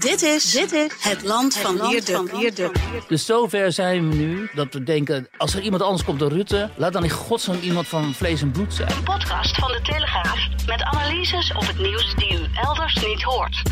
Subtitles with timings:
[0.00, 2.72] Dit is, dit is het land van Wierde.
[3.08, 6.70] Dus zover zijn we nu dat we denken, als er iemand anders komt dan Rutte,
[6.76, 8.90] laat dan in godsnaam iemand van vlees en bloed zijn.
[8.90, 13.62] Een podcast van de Telegraaf met analyses op het nieuws die u elders niet hoort.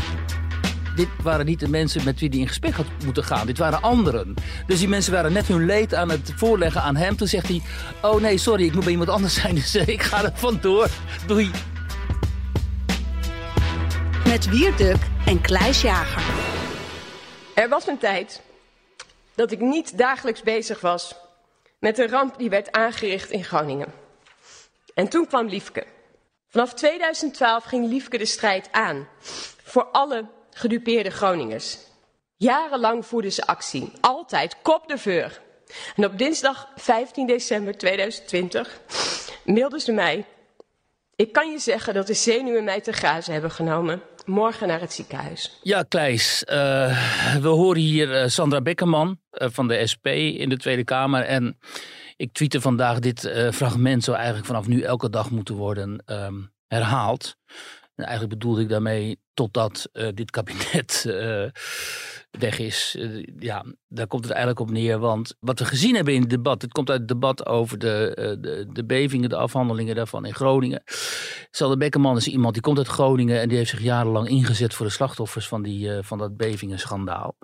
[0.95, 3.45] Dit waren niet de mensen met wie hij in gesprek had moeten gaan.
[3.45, 4.33] Dit waren anderen.
[4.67, 7.15] Dus die mensen waren net hun leed aan het voorleggen aan hem.
[7.15, 7.61] Toen zegt hij,
[8.01, 9.55] oh nee, sorry, ik moet bij iemand anders zijn.
[9.71, 10.87] Dus ik ga er vandoor.
[11.27, 11.51] Doei.
[14.29, 16.23] Met Wierduk en Kluis Jager.
[17.55, 18.41] Er was een tijd
[19.35, 21.15] dat ik niet dagelijks bezig was
[21.79, 23.93] met de ramp die werd aangericht in Groningen.
[24.93, 25.85] En toen kwam Liefke.
[26.47, 29.07] Vanaf 2012 ging Liefke de strijd aan
[29.63, 31.77] voor alle gedupeerde Groningers.
[32.37, 35.41] Jarenlang voerde ze actie, altijd kop de veur.
[35.95, 38.81] En op dinsdag 15 december 2020
[39.43, 40.25] mailde ze mij.
[41.15, 44.01] Ik kan je zeggen dat de zenuwen mij te grazen hebben genomen.
[44.25, 45.59] Morgen naar het ziekenhuis.
[45.63, 46.55] Ja, Kleis, uh,
[47.41, 51.21] we horen hier uh, Sandra Bekkerman uh, van de SP in de Tweede Kamer.
[51.21, 51.57] En
[52.15, 57.35] ik tweette vandaag dit fragment zou eigenlijk vanaf nu elke dag moeten worden um, herhaald.
[57.99, 61.45] En eigenlijk bedoelde ik daarmee totdat uh, dit kabinet uh,
[62.31, 62.95] weg is.
[62.99, 64.99] Uh, ja, daar komt het eigenlijk op neer.
[64.99, 68.37] Want wat we gezien hebben in het debat, het komt uit het debat over de,
[68.41, 70.83] de, de bevingen, de afhandelingen daarvan in Groningen.
[71.51, 74.85] Sander Bekkerman is iemand die komt uit Groningen en die heeft zich jarenlang ingezet voor
[74.85, 77.37] de slachtoffers van, die, van dat bevingenschandaal.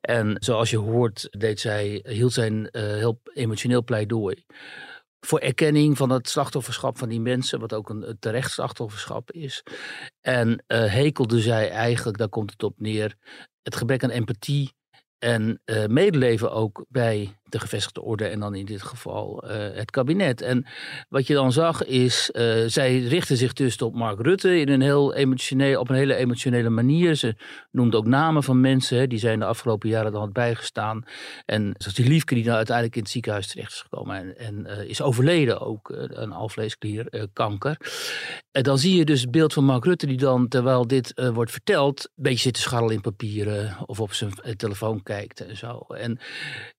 [0.00, 4.44] En zoals je hoort, deed zij, hield zij een heel emotioneel pleidooi
[5.26, 9.62] voor erkenning van het slachtofferschap van die mensen, wat ook een, terecht slachtofferschap is.
[10.20, 10.58] En uh,
[10.92, 13.14] hekelde zij eigenlijk, daar komt het op neer,
[13.62, 14.74] het gebrek aan empathie
[15.18, 19.90] en uh, medeleven ook bij de gevestigde orde en dan in dit geval uh, het
[19.90, 20.40] kabinet.
[20.40, 20.66] En
[21.08, 24.80] wat je dan zag is, uh, zij richtte zich dus op Mark Rutte in een
[24.80, 27.14] heel emotioneel, op een hele emotionele manier.
[27.14, 27.34] Ze
[27.70, 31.04] noemde ook namen van mensen, die zijn de afgelopen jaren dan had bijgestaan.
[31.44, 34.66] En zoals die Liefke die nou uiteindelijk in het ziekenhuis terecht is gekomen en, en
[34.66, 37.76] uh, is overleden ook, een alvleesklierkanker.
[38.50, 41.50] en dan zie je dus het beeld van Mark Rutte die dan, terwijl dit wordt
[41.50, 45.78] verteld, een beetje zit te scharrelen in papieren of op zijn telefoon kijkt en zo.
[45.78, 46.18] En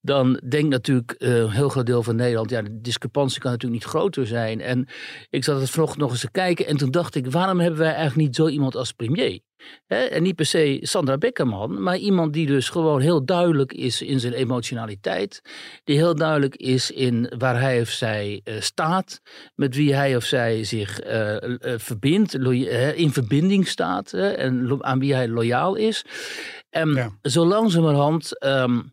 [0.00, 3.82] dan denk natuurlijk uh, een heel groot deel van Nederland, ja, de discrepantie kan natuurlijk
[3.82, 4.60] niet groter zijn.
[4.60, 4.88] En
[5.30, 7.92] ik zat het vanochtend nog eens te kijken en toen dacht ik, waarom hebben wij
[7.92, 9.40] eigenlijk niet zo iemand als premier?
[9.86, 14.20] en niet per se Sandra Beckerman, maar iemand die dus gewoon heel duidelijk is in
[14.20, 15.40] zijn emotionaliteit.
[15.84, 19.20] Die heel duidelijk is in waar hij of zij uh, staat,
[19.54, 21.36] met wie hij of zij zich uh,
[21.76, 22.34] verbindt,
[22.94, 26.04] in verbinding staat en aan wie hij loyaal is.
[26.70, 27.10] En ja.
[27.22, 28.44] zo langzamerhand.
[28.44, 28.90] Um,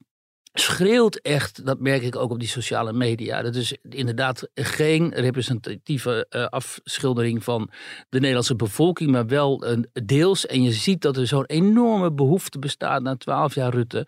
[0.60, 3.42] schreeuwt echt, dat merk ik ook op die sociale media.
[3.42, 7.70] Dat is inderdaad geen representatieve uh, afschildering van
[8.10, 10.46] de Nederlandse bevolking, maar wel een deels.
[10.46, 14.08] En je ziet dat er zo'n enorme behoefte bestaat na twaalf jaar Rutte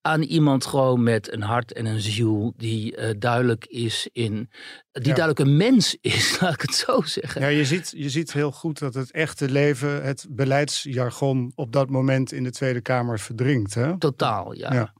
[0.00, 4.50] aan iemand gewoon met een hart en een ziel die uh, duidelijk is in.
[4.92, 5.14] Die ja.
[5.14, 7.40] duidelijk een mens is, laat ik het zo zeggen.
[7.40, 11.90] Ja, je ziet, je ziet heel goed dat het echte leven, het beleidsjargon op dat
[11.90, 13.74] moment in de Tweede Kamer verdringt.
[13.74, 13.98] Hè?
[13.98, 14.72] Totaal, ja.
[14.72, 14.92] ja.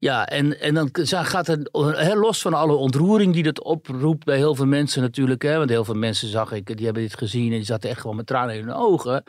[0.00, 4.36] Ja, en, en dan gaat het heel los van alle ontroering die dat oproept bij
[4.36, 5.42] heel veel mensen natuurlijk.
[5.42, 8.00] Hè, want heel veel mensen zag ik, die hebben dit gezien en die zaten echt
[8.00, 9.22] gewoon met tranen in hun ogen.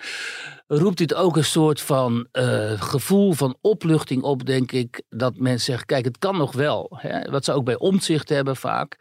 [0.68, 5.02] Roept dit ook een soort van uh, gevoel van opluchting op, denk ik.
[5.10, 6.98] Dat mensen zeggen, kijk, het kan nog wel.
[6.98, 8.98] Hè, wat ze ook bij omzicht hebben vaak.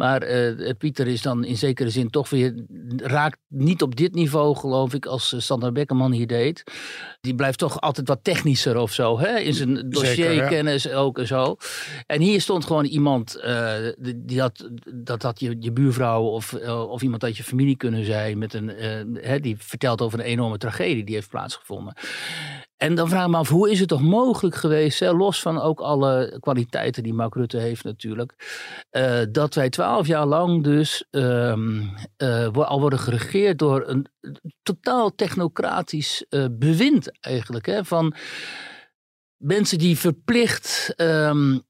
[0.00, 2.64] Maar uh, Pieter is dan in zekere zin toch weer,
[2.96, 6.62] raakt niet op dit niveau geloof ik als uh, Sander Beckerman hier deed.
[7.20, 9.38] Die blijft toch altijd wat technischer of zo, hè?
[9.38, 10.94] in zijn dossierkennis ja.
[10.94, 11.56] ook en zo.
[12.06, 13.74] En hier stond gewoon iemand, uh,
[14.16, 16.54] die had, dat had je, je buurvrouw of,
[16.88, 18.68] of iemand uit je familie kunnen zijn, met een,
[19.14, 21.94] hè, die vertelt over een enorme tragedie die heeft plaatsgevonden.
[22.82, 25.80] En dan vraag ik me af, hoe is het toch mogelijk geweest, los van ook
[25.80, 28.34] alle kwaliteiten die Mark Rutte heeft natuurlijk,
[28.90, 34.06] uh, dat wij twaalf jaar lang dus um, uh, al worden geregeerd door een
[34.62, 37.66] totaal technocratisch uh, bewind eigenlijk.
[37.66, 38.14] Hè, van
[39.36, 41.62] mensen die verplicht um,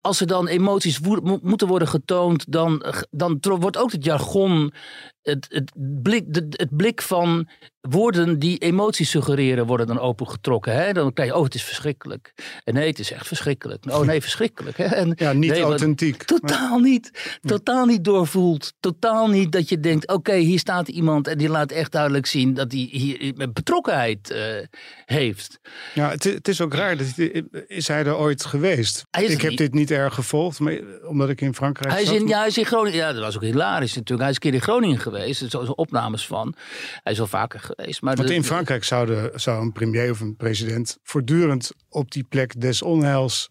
[0.00, 1.00] als er dan emoties
[1.42, 4.72] moeten worden getoond, dan, dan wordt ook het jargon,
[5.22, 7.48] het, het, blik, het blik van
[7.88, 10.74] woorden die emoties suggereren, worden dan opengetrokken.
[10.74, 10.92] Hè?
[10.92, 12.32] Dan krijg je, oh, het is verschrikkelijk.
[12.64, 13.84] En nee, het is echt verschrikkelijk.
[13.90, 14.76] Oh nee, verschrikkelijk.
[14.76, 14.84] Hè?
[14.84, 16.22] En, ja, niet authentiek.
[16.22, 17.38] Totaal niet.
[17.42, 18.72] Totaal niet doorvoelt.
[18.80, 22.54] Totaal niet dat je denkt, oké, hier staat iemand en die laat echt duidelijk zien
[22.54, 24.38] dat hij hier betrokkenheid uh,
[25.04, 25.58] heeft.
[25.94, 26.96] Ja, het, het, is ook raar.
[26.96, 27.06] Dat,
[27.66, 29.04] is hij er ooit geweest?
[29.10, 32.38] Ik heb dit niet erg gevolgd, maar, omdat ik in Frankrijk hij is in, ja,
[32.38, 32.98] hij is in Groningen.
[32.98, 34.20] Ja, dat was ook hilarisch natuurlijk.
[34.20, 35.42] Hij is een keer in Groningen geweest.
[35.42, 36.54] Er zijn opnames van.
[37.02, 37.73] Hij is wel vaker geweest.
[38.00, 42.24] Maar Want in Frankrijk zou, de, zou een premier of een president voortdurend op die
[42.24, 43.50] plek des onheils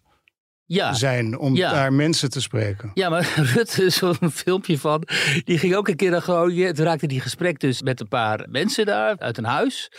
[0.66, 0.92] ja.
[0.92, 2.90] zijn om daar mensen te spreken.
[2.94, 5.02] Ja, maar Rutte, zo'n filmpje van,
[5.44, 6.74] die ging ook een keer naar Groningen.
[6.74, 9.90] Toen raakte die gesprek dus met een paar mensen daar uit een huis.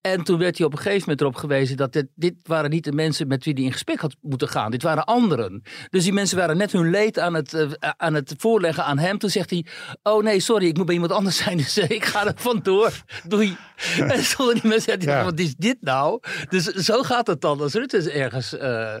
[0.00, 2.84] En toen werd hij op een gegeven moment erop gewezen dat dit, dit waren niet
[2.84, 4.70] de mensen met wie hij in gesprek had moeten gaan.
[4.70, 5.62] Dit waren anderen.
[5.90, 9.18] Dus die mensen waren net hun leed aan het, uh, aan het voorleggen aan hem.
[9.18, 9.66] Toen zegt hij,
[10.02, 11.58] oh nee, sorry, ik moet bij iemand anders zijn.
[11.70, 12.92] Dus uh, ik ga er vandoor.
[13.26, 13.56] Doei.
[13.98, 15.24] en stonden die mensen, ja.
[15.24, 16.20] wat is dit nou?
[16.48, 18.94] Dus zo gaat het dan als Rutte ergens uh,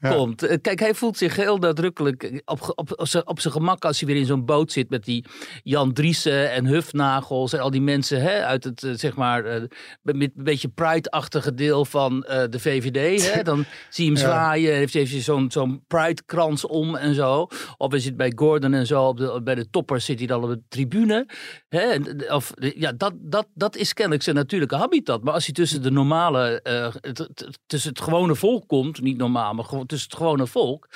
[0.00, 0.42] komt.
[0.50, 4.18] Eh, kijk, hij voelt zich heel nadrukkelijk op, op, op, zijn gemak als hij weer
[4.18, 5.24] in zo'n boot zit met die
[5.62, 9.62] Jan Driessen en Hufnagels en al die mensen hè, uit het, eh, zeg maar, uh,
[10.02, 13.32] met een beetje pride-achtige deel van de VVD.
[13.34, 13.42] Hè?
[13.50, 17.46] Dan zie je hem zwaaien, heeft, heeft hij zo'n zo'n pride-krans om en zo.
[17.76, 20.42] Of hij zit bij Gordon en zo, op de, bij de toppers zit hij dan
[20.42, 21.26] op de tribune.
[21.68, 21.96] Hè?
[22.34, 25.22] Of, ja, dat, dat, dat is kennelijk zijn natuurlijke habitat.
[25.22, 26.62] Maar als hij tussen de normale,
[27.66, 30.88] tussen het gewone volk komt, niet normaal, maar tussen het gewone volk.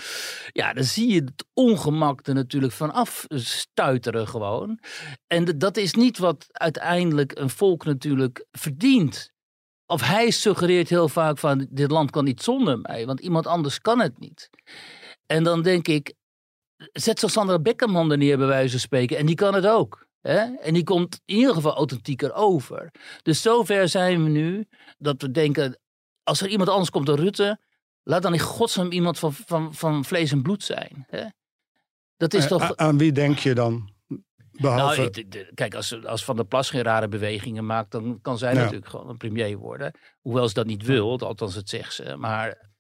[0.53, 4.79] Ja, dan zie je het ongemak er natuurlijk vanaf stuiteren gewoon.
[5.27, 9.33] En dat is niet wat uiteindelijk een volk natuurlijk verdient.
[9.87, 13.81] Of hij suggereert heel vaak van dit land kan niet zonder mij, want iemand anders
[13.81, 14.51] kan het niet.
[15.27, 16.15] En dan denk ik,
[16.93, 20.07] zet zo Sandra Beckerman er neer bij wijze van spreken en die kan het ook.
[20.21, 22.91] En die komt in ieder geval authentieker over.
[23.23, 24.67] Dus zover zijn we nu
[24.99, 25.79] dat we denken,
[26.23, 27.61] als er iemand anders komt dan Rutte,
[28.05, 31.05] Laat dan in godsnaam iemand van, van, van vlees en bloed zijn.
[31.09, 31.25] Hè?
[32.17, 32.77] Dat is toch...
[32.77, 33.93] Aan wie denk je dan?
[34.51, 35.01] Behalve...
[35.01, 38.89] Nou, kijk, als, als Van der Plas geen rare bewegingen maakt, dan kan zij natuurlijk
[38.89, 39.99] gewoon een premier worden.
[40.21, 42.17] Hoewel ze dat niet wil, althans het zegt ze.
[42.17, 42.71] Maar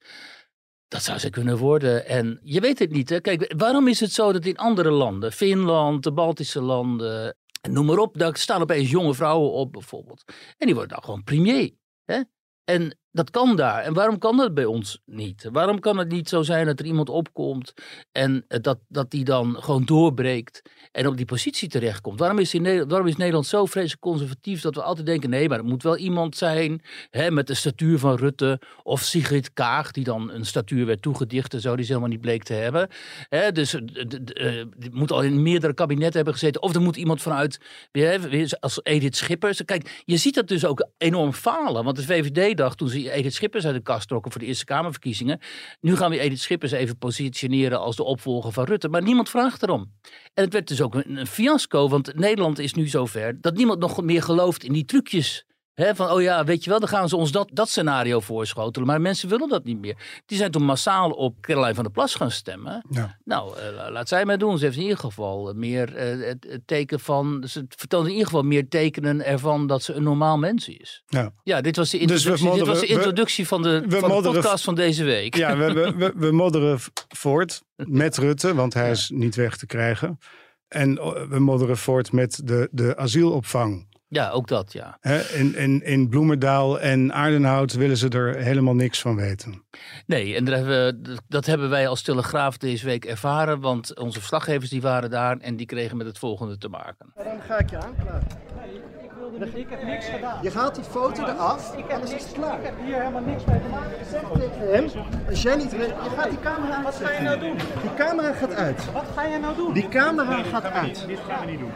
[0.88, 2.06] dat zou ze kunnen worden.
[2.06, 3.09] En je weet het niet.
[3.09, 3.21] Hè?
[3.21, 7.37] Kijk, waarom is het zo dat in andere landen, Finland, de Baltische landen,
[7.69, 10.23] noem maar op, daar staan opeens jonge vrouwen op bijvoorbeeld.
[10.56, 11.71] En die worden dan gewoon premier.
[12.05, 12.21] Hè?
[12.65, 13.82] En dat kan daar.
[13.82, 15.49] En waarom kan dat bij ons niet?
[15.52, 17.75] Waarom kan het niet zo zijn dat er iemand opkomt
[18.12, 20.62] en dat, dat die dan gewoon doorbreekt
[20.93, 22.19] en op die positie terechtkomt?
[22.19, 25.49] Waarom is, in Nederland, waarom is Nederland zo vreselijk conservatief dat we altijd denken: nee,
[25.49, 29.90] maar er moet wel iemand zijn hè, met de statuur van Rutte of Sigrid Kaag,
[29.90, 32.88] die dan een statuur werd toegedicht en zo, die ze helemaal niet bleek te hebben.
[33.28, 36.62] Hè, dus uh, moet al in meerdere kabinetten hebben gezeten.
[36.62, 37.61] Of er moet iemand vanuit,
[38.61, 39.64] als Edith Schippers.
[39.64, 41.84] Kijk, je ziet dat dus ook enorm falen.
[41.84, 44.64] Want de VVD dacht toen ze Edith Schippers uit de kast trokken voor de Eerste
[44.64, 45.40] Kamerverkiezingen.
[45.80, 48.88] Nu gaan we Edith Schippers even positioneren als de opvolger van Rutte.
[48.88, 49.92] Maar niemand vraagt erom.
[50.34, 53.78] En het werd dus ook een, een fiasco, want Nederland is nu zover dat niemand
[53.78, 57.17] nog meer gelooft in die trucjes van, oh ja, weet je wel, dan gaan ze
[57.17, 58.88] ons dat, dat scenario voorschotelen.
[58.88, 60.23] Maar mensen willen dat niet meer.
[60.26, 62.87] Die zijn toen massaal op Caroline van der Plas gaan stemmen.
[62.91, 63.19] Ja.
[63.25, 64.59] Nou, uh, laat zij maar doen.
[64.59, 67.44] Ze heeft in ieder geval meer uh, het, teken van...
[67.47, 71.03] Ze vertoont in ieder geval meer tekenen ervan dat ze een normaal mens is.
[71.06, 74.23] Ja, ja dit was de dus introductie, dus dit was de introductie van, de, van
[74.23, 75.37] de podcast van deze week.
[75.37, 76.78] Ja, we, we, we, we modderen
[77.09, 80.19] voort met Rutte, want hij is niet weg te krijgen.
[80.69, 80.95] En
[81.28, 83.93] we modderen voort met de, de asielopvang.
[84.14, 84.99] Ja, ook dat, ja.
[85.33, 89.62] in, in, in Bloemendaal en Aardenhout willen ze er helemaal niks van weten.
[90.06, 93.61] Nee, en dat hebben, we, dat hebben wij als Telegraaf deze week ervaren.
[93.61, 97.12] Want onze verslaggevers die waren daar en die kregen met het volgende te maken.
[97.14, 98.26] dan ga ik je aanklagen.
[99.35, 100.38] Ik heb niks gedaan.
[100.43, 102.59] Je haalt die foto eraf ik heb is het klaar.
[102.59, 103.91] Ik heb hier helemaal niks mee te maken.
[104.11, 105.71] Zeg tegen hem, als jij niet...
[105.71, 106.83] Je gaat die camera...
[106.83, 107.57] Wat ga je nou doen?
[107.83, 108.93] Die camera gaat uit.
[108.93, 109.73] Wat ga je nou doen?
[109.73, 111.05] Die camera gaat uit.
[111.07, 111.71] Dit gaan we niet doen.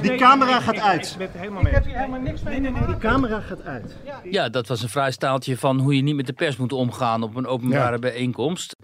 [0.00, 1.16] Die camera gaat uit.
[1.18, 1.28] Ik
[1.72, 2.86] heb hier helemaal niks mee te maken.
[2.86, 3.96] Die camera gaat uit.
[4.22, 7.22] Ja, dat was een vrij staaltje van hoe je niet met de pers moet omgaan
[7.22, 8.76] op een openbare bijeenkomst.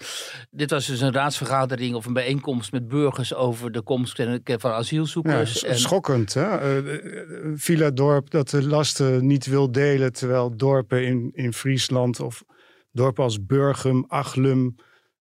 [0.51, 5.61] Dit was dus een raadsvergadering of een bijeenkomst met burgers over de komst van asielzoekers.
[5.61, 6.83] Ja, schokkend, hè?
[6.83, 6.99] Uh,
[7.55, 12.45] Villa dorp dat de lasten niet wil delen, terwijl dorpen in, in Friesland of
[12.93, 14.76] dorpen als Burgum, Achlum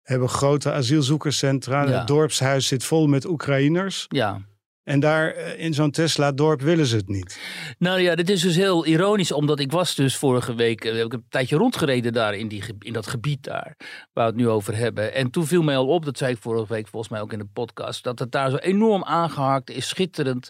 [0.01, 1.87] hebben grote asielzoekerscentra.
[1.87, 4.05] Het dorpshuis zit vol met Oekraïners.
[4.07, 4.41] Ja.
[4.87, 7.39] En daar eh, in zo'n Tesla-dorp willen ze het niet.
[7.79, 11.05] Nou ja, dit is dus heel ironisch, omdat ik was dus vorige week, eh, heb
[11.05, 13.75] ik een tijdje rondgereden daar in, die, in dat gebied daar,
[14.13, 15.13] waar we het nu over hebben.
[15.13, 17.39] En toen viel mij al op, dat zei ik vorige week volgens mij ook in
[17.39, 20.49] de podcast, dat het daar zo enorm aangehaakt is, schitterend.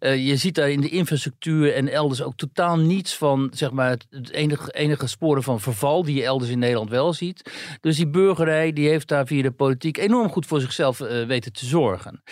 [0.00, 3.90] Uh, je ziet daar in de infrastructuur en elders ook totaal niets van, zeg maar,
[4.10, 7.50] het enige, enige sporen van verval die je elders in Nederland wel ziet.
[7.80, 11.66] Dus die burgerij, die heeft daar via de politiek enorm goed voor zichzelf weten te
[11.66, 12.22] zorgen.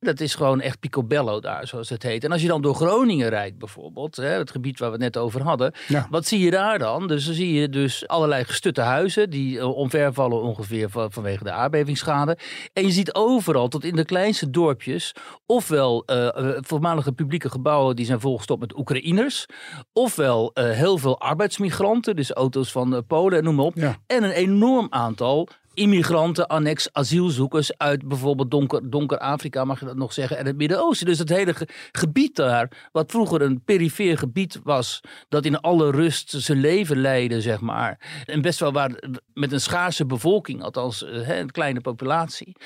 [0.00, 2.24] Dat is gewoon echt pico Picobello daar, zoals het heet.
[2.24, 5.16] En als je dan door Groningen rijdt bijvoorbeeld, hè, het gebied waar we het net
[5.22, 5.72] over hadden.
[5.88, 6.06] Ja.
[6.10, 7.06] Wat zie je daar dan?
[7.06, 11.52] Dus dan zie je dus allerlei gestutte huizen die uh, omvervallen ongeveer van, vanwege de
[11.52, 12.38] aardbevingsschade.
[12.72, 15.14] En je ziet overal, tot in de kleinste dorpjes,
[15.46, 16.28] ofwel uh,
[16.60, 19.46] voormalige publieke gebouwen die zijn volgestopt met Oekraïners.
[19.92, 23.76] Ofwel heel veel arbeidsmigranten, dus auto's van Polen en noem maar op.
[23.76, 23.96] Ja.
[24.06, 29.96] En een enorm aantal immigranten, annex asielzoekers uit bijvoorbeeld donker, donker Afrika, mag je dat
[29.96, 31.06] nog zeggen, en het Midden-Oosten.
[31.06, 31.54] Dus het hele
[31.92, 37.40] gebied daar, wat vroeger een perifeer gebied was, dat in alle rust zijn leven leidde,
[37.40, 38.22] zeg maar.
[38.24, 38.90] En best wel waar,
[39.34, 42.56] met een schaarse bevolking, althans hè, een kleine populatie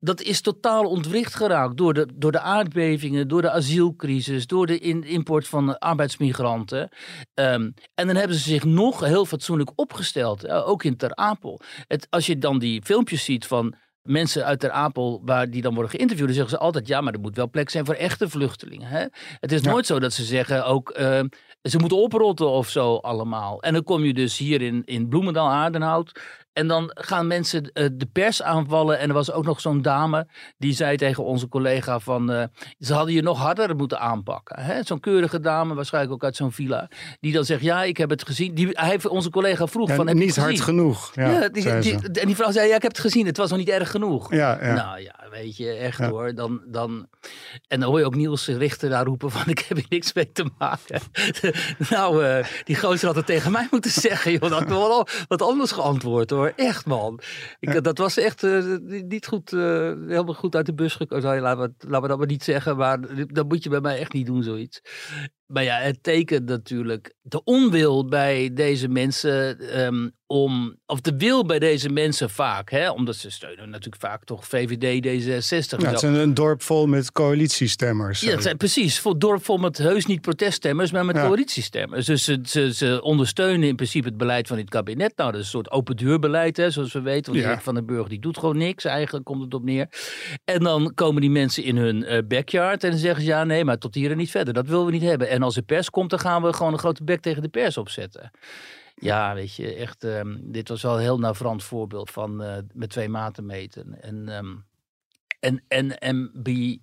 [0.00, 4.78] dat is totaal ontwricht geraakt door de, door de aardbevingen, door de asielcrisis, door de
[4.78, 6.88] in, import van arbeidsmigranten.
[7.34, 11.60] Um, en dan hebben ze zich nog heel fatsoenlijk opgesteld, ook in Ter Apel.
[11.86, 15.74] Het, als je dan die filmpjes ziet van mensen uit Ter Apel, waar die dan
[15.74, 18.28] worden geïnterviewd, dan zeggen ze altijd: ja, maar er moet wel plek zijn voor echte
[18.28, 18.88] vluchtelingen.
[18.88, 19.06] Hè?
[19.40, 20.98] Het is nooit zo dat ze zeggen ook.
[20.98, 21.20] Uh,
[21.62, 23.62] ze moeten oprotten of zo allemaal.
[23.62, 26.20] En dan kom je dus hier in, in Bloemendaal, Aardenhout.
[26.58, 28.98] En dan gaan mensen uh, de pers aanvallen.
[28.98, 32.32] En er was ook nog zo'n dame die zei tegen onze collega van...
[32.32, 32.42] Uh,
[32.78, 34.86] ze hadden je nog harder moeten aanpakken.
[34.86, 36.88] Zo'n keurige dame, waarschijnlijk ook uit zo'n villa.
[37.20, 38.54] Die dan zegt, ja, ik heb het gezien.
[38.54, 40.06] Die, hij, onze collega vroeg ja, van...
[40.06, 41.10] Heb niet hard genoeg.
[41.14, 43.26] Ja, ja die, die, en die vrouw zei, ja, ik heb het gezien.
[43.26, 44.32] Het was nog niet erg genoeg.
[44.32, 44.74] Ja, ja.
[44.74, 46.34] Nou ja, weet je, echt hoor.
[46.34, 47.08] Dan, dan,
[47.68, 49.46] en dan hoor je ook Niels Richter daar roepen van...
[49.54, 51.00] ik heb hier niks mee te maken.
[51.90, 54.32] nou, uh, die gozer had het tegen mij moeten zeggen.
[54.32, 56.52] Joh, dat had wel wat anders geantwoord hoor.
[56.56, 57.20] Echt man.
[57.60, 59.60] Ik, Dat was echt uh, niet goed, uh,
[60.06, 61.30] helemaal goed uit de bus gekomen.
[61.34, 62.76] We, laten we dat maar niet zeggen.
[62.76, 64.80] Maar dat moet je bij mij echt niet doen, zoiets.
[65.48, 71.44] Maar ja, het tekent natuurlijk de onwil bij deze mensen um, om, of de wil
[71.44, 75.78] bij deze mensen vaak, hè, omdat ze steunen natuurlijk vaak toch VVD, D66.
[75.78, 78.20] Ja, het is een dorp vol met coalitiestemmers.
[78.20, 81.26] Ja, het zijn precies, een dorp vol met heus niet proteststemmers, maar met ja.
[81.26, 82.06] coalitiestemmers.
[82.06, 85.16] Dus ze, ze, ze, ondersteunen in principe het beleid van dit kabinet.
[85.16, 87.32] Nou, dat is een soort open deurbeleid, hè, zoals we weten.
[87.32, 87.60] Want ja.
[87.60, 89.88] Van den Burger die doet gewoon niks, eigenlijk komt het op neer.
[90.44, 93.64] En dan komen die mensen in hun uh, backyard en dan zeggen ze ja, nee,
[93.64, 94.54] maar tot hier en niet verder.
[94.54, 95.28] Dat willen we niet hebben.
[95.28, 97.76] En als de pers komt, dan gaan we gewoon een grote bek tegen de pers
[97.76, 98.30] opzetten.
[98.94, 102.90] Ja, weet je, echt, um, dit was wel een heel navrant voorbeeld van uh, met
[102.90, 104.02] twee maten meten.
[104.02, 104.66] En, um,
[105.40, 106.80] en, en MBI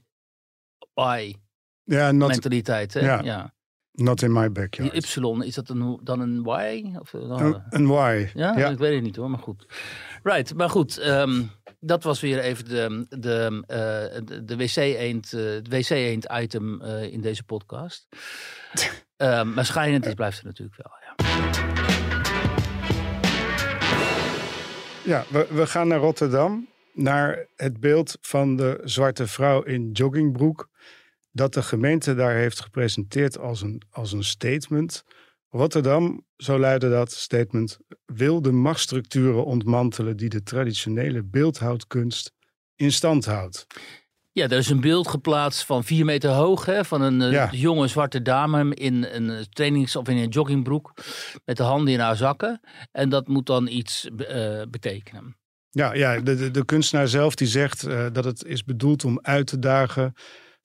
[1.83, 2.99] ja, not, mentaliteit, hè?
[2.99, 3.21] Ja.
[3.23, 3.53] ja.
[3.95, 4.91] Not in my backyard.
[4.91, 6.95] Die Y, is dat een, dan een Y?
[6.99, 8.31] Of, dan, een, een Y.
[8.33, 8.57] Ja?
[8.57, 8.69] ja?
[8.69, 9.65] ik weet het niet hoor, maar goed.
[10.23, 11.07] Right, maar goed.
[11.07, 17.03] Um, dat was weer even de, de, uh, de, de wc-eend uh, wc item uh,
[17.13, 18.07] in deze podcast.
[19.17, 21.15] um, maar schijnend is, blijft er natuurlijk wel, ja.
[25.03, 26.67] Ja, we, we gaan naar Rotterdam.
[26.93, 30.69] Naar het beeld van de zwarte vrouw in joggingbroek.
[31.35, 35.03] Dat de gemeente daar heeft gepresenteerd als een, als een statement.
[35.49, 42.31] Rotterdam, zo luidde dat statement, wil de machtsstructuren ontmantelen die de traditionele beeldhoudkunst
[42.75, 43.67] in stand houdt.
[44.31, 47.87] Ja, er is een beeld geplaatst van vier meter hoog hè, van een eh, jonge
[47.87, 50.93] zwarte dame in een trainings- of in een joggingbroek
[51.45, 52.59] met de handen in haar zakken.
[52.91, 55.37] En dat moet dan iets uh, betekenen.
[55.69, 59.19] Ja, ja de, de, de, kunstenaar zelf die zegt uh, dat het is bedoeld om
[59.21, 60.13] uit te dagen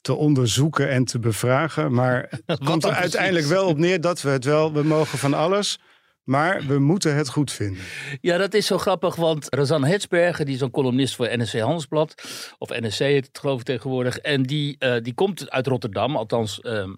[0.00, 1.92] te onderzoeken en te bevragen.
[1.92, 5.34] Maar het komt er uiteindelijk wel op neer dat we het wel, we mogen van
[5.34, 5.78] alles.
[6.24, 7.82] Maar we moeten het goed vinden.
[8.20, 12.14] Ja, dat is zo grappig, want Razan Hetsberger, die is een columnist voor NSC Handelsblad,
[12.58, 16.58] of NSC heet het geloof ik tegenwoordig, en die, uh, die komt uit Rotterdam, althans
[16.62, 16.88] uh,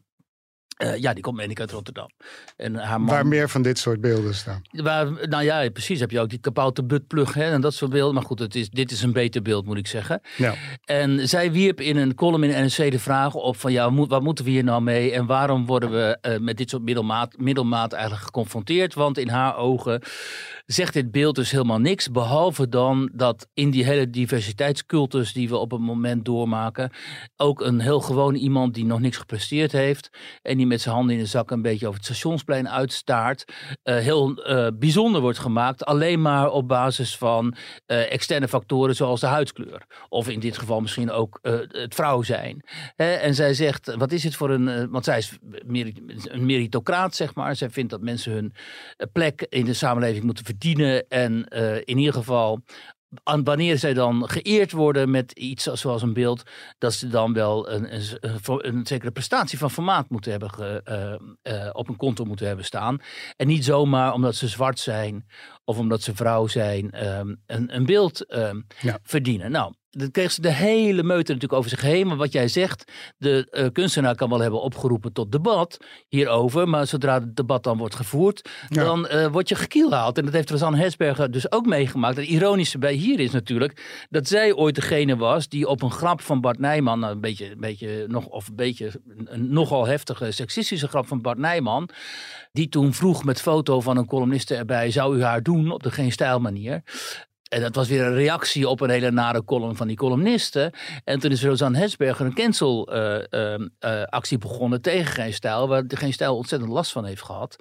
[0.79, 2.11] uh, ja, die komt meen ik uit Rotterdam.
[2.57, 4.63] En haar man, waar meer van dit soort beelden staan.
[4.71, 6.01] Waar, nou ja, precies.
[6.01, 8.15] Heb je ook die kapoute buttplug hè, en dat soort beelden.
[8.15, 10.21] Maar goed, het is, dit is een beter beeld, moet ik zeggen.
[10.37, 10.55] Ja.
[10.85, 13.73] En zij wierp in een column in NRC de vraag op van...
[13.73, 15.13] ja, wat moeten we hier nou mee?
[15.13, 18.95] En waarom worden we uh, met dit soort middelmaat, middelmaat eigenlijk geconfronteerd?
[18.95, 20.03] Want in haar ogen
[20.67, 22.11] zegt dit beeld dus helemaal niks.
[22.11, 26.91] Behalve dan dat in die hele diversiteitscultus die we op het moment doormaken.
[27.37, 30.11] ook een heel gewoon iemand die nog niks gepresteerd heeft.
[30.43, 33.45] en die met zijn handen in de zak een beetje over het stationsplein uitstaart.
[33.85, 35.85] Uh, heel uh, bijzonder wordt gemaakt.
[35.85, 37.55] alleen maar op basis van
[37.87, 39.87] uh, externe factoren zoals de huidskleur.
[40.09, 41.39] Of in dit geval misschien ook
[41.69, 42.65] het vrouw zijn.
[42.97, 44.91] En zij zegt: wat is het voor een.
[44.91, 45.39] want zij is
[46.25, 47.57] een meritocraat, zeg maar.
[47.57, 48.53] Zij vindt dat mensen hun
[49.13, 51.09] plek in de samenleving moeten verdienen.
[51.09, 52.63] En uh, in ieder geval
[53.45, 56.43] wanneer zij dan geëerd worden met iets zoals een beeld,
[56.79, 60.81] dat ze dan wel een, een, een zekere prestatie van formaat moeten hebben ge,
[61.45, 63.01] uh, uh, op een konto moeten hebben staan.
[63.37, 65.27] En niet zomaar omdat ze zwart zijn
[65.65, 68.99] of omdat ze vrouw zijn, um, een, een beeld um, ja.
[69.03, 69.51] verdienen.
[69.51, 72.07] Nou, dan kreeg ze de hele meute natuurlijk over zich heen.
[72.07, 75.77] Maar wat jij zegt, de uh, kunstenaar kan wel hebben opgeroepen tot debat
[76.09, 76.69] hierover.
[76.69, 80.19] Maar zodra het debat dan wordt gevoerd, dan uh, word je gekielhaald.
[80.19, 82.17] En dat heeft Rosanne Hesberger dus ook meegemaakt.
[82.17, 86.21] Het ironische bij hier is natuurlijk dat zij ooit degene was die op een grap
[86.21, 88.91] van Bart Nijman, nou, een beetje, een beetje nog, of een beetje
[89.25, 91.89] een nogal heftige seksistische grap van Bart Nijman,
[92.53, 95.91] die toen vroeg met foto van een columniste erbij, zou u haar doen op de
[95.91, 96.83] geen stijl manier?
[97.53, 100.73] En dat was weer een reactie op een hele nare column van die columnisten.
[101.05, 105.69] En toen is Rosanne Hesberger een cancel-actie uh, uh, begonnen tegen Geen Stijl.
[105.69, 107.57] Waar Geen Stijl ontzettend last van heeft gehad.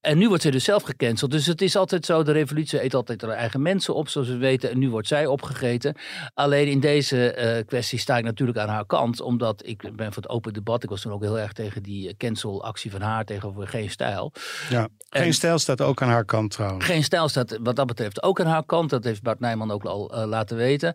[0.00, 1.30] En nu wordt ze dus zelf gecanceld.
[1.30, 4.36] Dus het is altijd zo, de revolutie eet altijd haar eigen mensen op, zoals we
[4.36, 4.70] weten.
[4.70, 5.96] En nu wordt zij opgegeten.
[6.34, 9.20] Alleen in deze uh, kwestie sta ik natuurlijk aan haar kant.
[9.20, 10.82] Omdat ik ben voor het open debat.
[10.82, 14.32] Ik was toen ook heel erg tegen die cancel-actie van haar tegenover Geen Stijl.
[14.70, 16.84] Ja, Geen Stijl staat ook aan haar kant trouwens.
[16.84, 18.90] Geen Stijl staat wat dat betreft ook aan haar kant.
[18.90, 20.94] Dat heeft Nijman ook al uh, laten weten.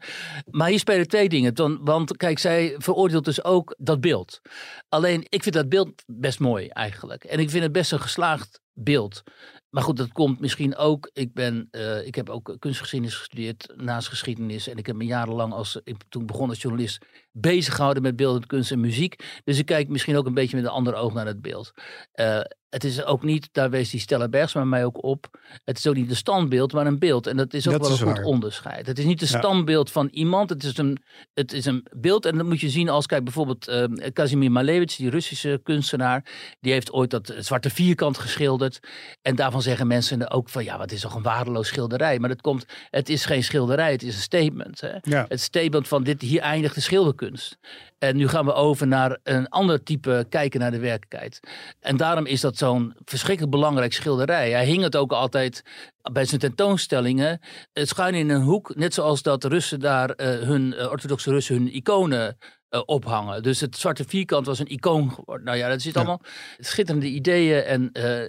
[0.51, 1.53] Maar hier spelen twee dingen.
[1.53, 4.41] Dan, want kijk, zij veroordeelt dus ook dat beeld.
[4.89, 7.23] Alleen, ik vind dat beeld best mooi eigenlijk.
[7.23, 9.23] En ik vind het best een geslaagd beeld.
[9.69, 11.09] Maar goed, dat komt misschien ook.
[11.13, 14.67] Ik, ben, uh, ik heb ook kunstgeschiedenis gestudeerd naast geschiedenis.
[14.67, 18.45] En ik heb me jarenlang, als, ik, toen begon als journalist, bezig gehouden met beeldend
[18.45, 19.41] kunst en muziek.
[19.43, 21.71] Dus ik kijk misschien ook een beetje met een ander oog naar het beeld.
[22.15, 25.39] Uh, het is ook niet, daar wees die Stella Bergsma mij ook op.
[25.63, 27.27] Het is ook niet een standbeeld, maar een beeld.
[27.27, 28.87] En dat is ook dat wel een goed onderscheid.
[28.87, 29.37] Het is niet een ja.
[29.37, 30.49] standbeeld van iemand.
[30.49, 30.97] Het is, een,
[31.33, 32.25] het is een beeld.
[32.25, 33.83] En dat moet je zien als, kijk bijvoorbeeld uh,
[34.13, 36.25] Kazimir Malevich, die Russische kunstenaar.
[36.59, 38.79] Die heeft ooit dat zwarte vierkant geschilderd.
[39.21, 42.19] En daarvan zeggen mensen ook van, ja, wat is toch een waardeloos schilderij.
[42.19, 44.81] Maar dat komt, het is geen schilderij, het is een statement.
[44.81, 44.97] Hè?
[45.01, 45.25] Ja.
[45.27, 46.81] Het statement van, dit, hier eindigt de
[47.19, 47.57] schilderkunst.
[47.99, 51.39] En nu gaan we over naar een ander type kijken naar de werkelijkheid.
[51.79, 54.51] En daarom is dat zo'n verschrikkelijk belangrijk schilderij.
[54.51, 55.63] Hij hing het ook altijd
[56.11, 57.39] bij zijn tentoonstellingen
[57.73, 58.75] het schuin in een hoek.
[58.75, 62.37] Net zoals dat Russen daar uh, hun, uh, orthodoxe Russen hun iconen
[62.69, 63.43] uh, ophangen.
[63.43, 65.45] Dus het zwarte vierkant was een icoon geworden.
[65.45, 66.21] Nou ja, dat zit allemaal
[66.57, 68.21] schitterende ideeën en, uh,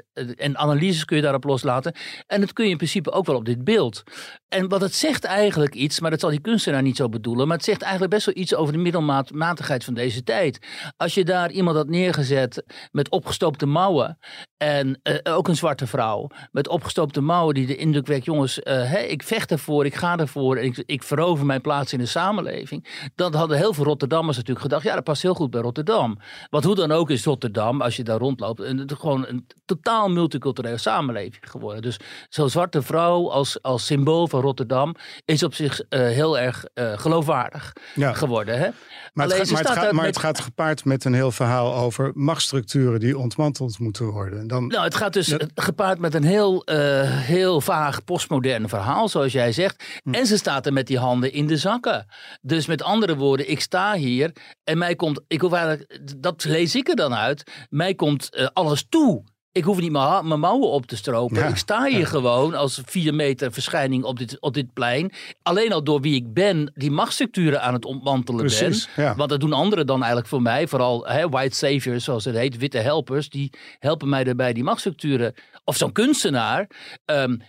[0.45, 1.95] en analyses kun je daarop loslaten.
[2.27, 4.03] En dat kun je in principe ook wel op dit beeld.
[4.49, 7.57] En wat het zegt eigenlijk iets, maar dat zal die kunstenaar niet zo bedoelen, maar
[7.57, 10.67] het zegt eigenlijk best wel iets over de middelmatigheid van deze tijd.
[10.97, 14.19] Als je daar iemand had neergezet met opgestoopte mouwen
[14.57, 19.07] en uh, ook een zwarte vrouw met opgestoopte mouwen die de indruk wekt, jongens, hey,
[19.07, 23.09] ik vecht ervoor, ik ga ervoor en ik, ik verover mijn plaats in de samenleving.
[23.15, 26.19] Dan hadden heel veel Rotterdammers natuurlijk gedacht, ja, dat past heel goed bij Rotterdam.
[26.51, 30.79] Want hoe dan ook is Rotterdam, als je daar rondloopt, een, gewoon een totaal multiculturele
[30.79, 31.83] samenleving geworden.
[31.83, 31.97] Dus
[32.29, 36.99] zo'n zwarte vrouw als, als symbool van Rotterdam is op zich uh, heel erg uh,
[36.99, 38.13] geloofwaardig ja.
[38.13, 38.59] geworden.
[38.59, 38.69] Hè?
[39.13, 40.05] Maar, het, gaat, maar, het, gaat, maar met...
[40.05, 44.47] het gaat gepaard met een heel verhaal over machtsstructuren die ontmanteld moeten worden.
[44.47, 44.67] Dan...
[44.67, 45.47] Nou, het gaat dus dat...
[45.55, 49.85] gepaard met een heel, uh, heel vaag postmodern verhaal, zoals jij zegt.
[50.03, 50.15] Hm.
[50.15, 52.07] En ze staat er met die handen in de zakken.
[52.41, 54.20] Dus met andere woorden, ik sta hier
[54.65, 58.47] en mij komt, ik hoef eigenlijk, dat lees ik er dan uit, mij komt uh,
[58.53, 59.25] alles toe.
[59.53, 61.37] Ik hoef niet mijn, mijn mouwen op te stropen.
[61.37, 62.07] Ja, ik sta hier ja.
[62.07, 65.13] gewoon als vier meter verschijning op dit, op dit plein.
[65.43, 69.05] Alleen al door wie ik ben, die machtsstructuren aan het ontmantelen Precies, ben.
[69.05, 69.15] Ja.
[69.15, 70.69] Want dat doen anderen dan eigenlijk voor mij.
[70.69, 73.29] Vooral hè, white saviors, zoals het heet, witte helpers.
[73.29, 75.35] Die helpen mij daarbij die machtsstructuren.
[75.65, 76.71] Of zo'n kunstenaar.
[77.05, 77.43] Um,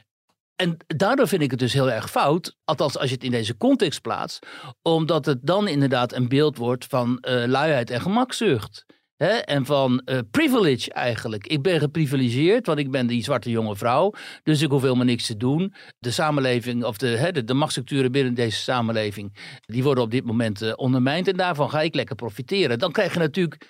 [0.62, 3.58] en daardoor vind ik het dus heel erg fout, althans als je het in deze
[3.58, 4.48] context plaatst,
[4.82, 8.86] omdat het dan inderdaad een beeld wordt van uh, luiheid en gemakzucht.
[9.16, 9.28] Hè?
[9.28, 11.48] En van uh, privilege eigenlijk.
[11.48, 14.14] Ik ben geprivilegeerd, want ik ben die zwarte jonge vrouw.
[14.44, 15.74] Dus ik hoef helemaal niks te doen.
[16.00, 20.62] De samenleving, of de, hè, de, machtsstructuren binnen deze samenleving, die worden op dit moment
[20.62, 21.28] uh, ondermijnd.
[21.28, 22.80] En daarvan ga ik lekker profiteren.
[22.80, 23.68] Dan krijg je natuurlijk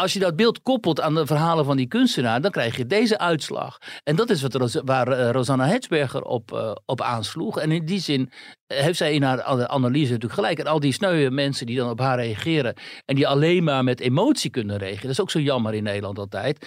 [0.00, 3.18] als je dat beeld koppelt aan de verhalen van die kunstenaar, dan krijg je deze
[3.18, 3.78] uitslag.
[4.04, 7.58] En dat is wat, waar uh, Rosanna Hetsberger op, uh, op aansloeg.
[7.58, 8.30] En in die zin
[8.68, 10.58] heeft zij in haar analyse natuurlijk gelijk.
[10.58, 14.00] En al die sneuwe mensen die dan op haar reageren en die alleen maar met
[14.00, 15.02] emotie kunnen reageren.
[15.02, 16.66] Dat is ook zo jammer in Nederland altijd.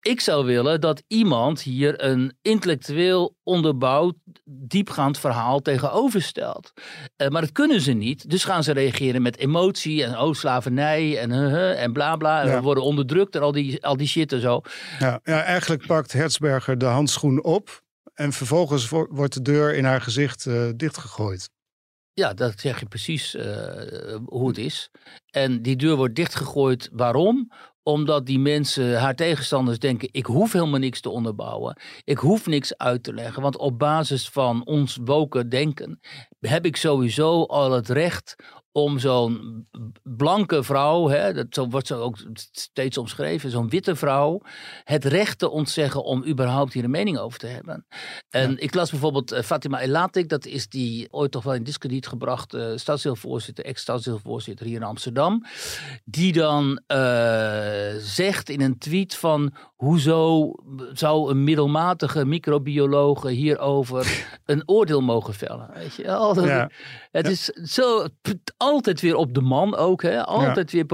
[0.00, 6.72] Ik zou willen dat iemand hier een intellectueel onderbouwd, diepgaand verhaal tegenover stelt.
[7.16, 8.30] Uh, maar dat kunnen ze niet.
[8.30, 12.42] Dus gaan ze reageren met emotie en oh, slavernij en, uh, en bla bla.
[12.42, 14.60] En we worden onderdrukt en al die, al die shit en zo.
[14.98, 17.82] Ja, ja, eigenlijk pakt Herzberger de handschoen op.
[18.18, 21.50] En vervolgens wordt de deur in haar gezicht uh, dichtgegooid.
[22.12, 23.42] Ja, dat zeg je precies uh,
[24.24, 24.90] hoe het is.
[25.30, 26.88] En die deur wordt dichtgegooid.
[26.92, 27.52] Waarom?
[27.82, 31.80] Omdat die mensen, haar tegenstanders, denken: ik hoef helemaal niks te onderbouwen.
[32.04, 33.42] Ik hoef niks uit te leggen.
[33.42, 36.00] Want op basis van ons woken denken
[36.40, 38.36] heb ik sowieso al het recht
[38.82, 39.66] om zo'n
[40.02, 42.16] blanke vrouw, hè, dat zo wordt ze ook
[42.52, 44.40] steeds omschreven, zo'n witte vrouw,
[44.84, 47.86] het recht te ontzeggen om überhaupt hier een mening over te hebben.
[48.30, 52.06] En ik las bijvoorbeeld uh, Fatima Elatik, dat is die ooit toch wel in discrediet
[52.06, 55.44] gebracht uh, stadsdeelvoorzitter, ex-stadsdeelvoorzitter hier in Amsterdam,
[56.04, 56.98] die dan uh,
[57.98, 60.52] zegt in een tweet van hoezo
[60.92, 65.70] zou een middelmatige microbiologe hierover een oordeel mogen vellen?
[65.74, 66.02] Weet je?
[66.46, 66.70] ja.
[67.10, 68.06] Het is zo
[68.68, 70.02] altijd weer op de man ook.
[70.02, 70.24] Hè?
[70.24, 70.84] Altijd weer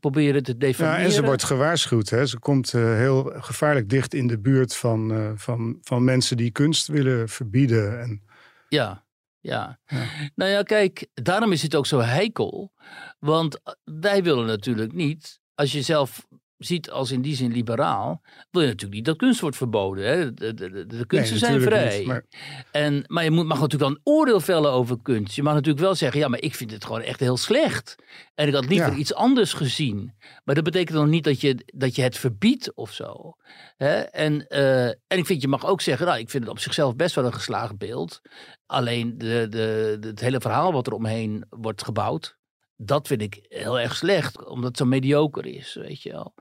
[0.00, 0.98] proberen te definiëren.
[0.98, 2.08] Ja, en ze wordt gewaarschuwd.
[2.08, 2.26] Hè?
[2.26, 6.50] Ze komt uh, heel gevaarlijk dicht in de buurt van, uh, van, van mensen die
[6.50, 8.00] kunst willen verbieden.
[8.00, 8.22] En...
[8.68, 9.04] Ja,
[9.40, 9.78] ja.
[9.86, 10.06] ja.
[10.34, 12.72] Nou ja, kijk, daarom is het ook zo heikel.
[13.18, 16.26] Want wij willen natuurlijk niet, als je zelf
[16.58, 20.06] ziet als in die zin liberaal, wil je natuurlijk niet dat kunst wordt verboden.
[20.06, 20.34] Hè?
[20.34, 22.04] De, de, de, kunsten zijn vrij.
[22.06, 22.24] maar...
[22.70, 25.34] En, maar je moet, mag natuurlijk wel een oordeel vellen over kunst.
[25.34, 27.94] Je mag natuurlijk wel zeggen, ja, maar ik vind het gewoon echt heel slecht.
[28.34, 30.14] En ik had liever iets anders gezien.
[30.44, 33.36] Maar dat betekent nog niet dat je, dat je het verbiedt of zo.
[33.76, 33.94] Hè?
[34.00, 36.96] En, uh, en ik vind, je mag ook zeggen, nou, ik vind het op zichzelf
[36.96, 38.20] best wel een geslaagd beeld.
[38.66, 42.35] Alleen de, de, het hele verhaal wat er omheen wordt gebouwd,
[42.76, 46.34] dat vind ik heel erg slecht, omdat het zo mediocre is, weet je wel.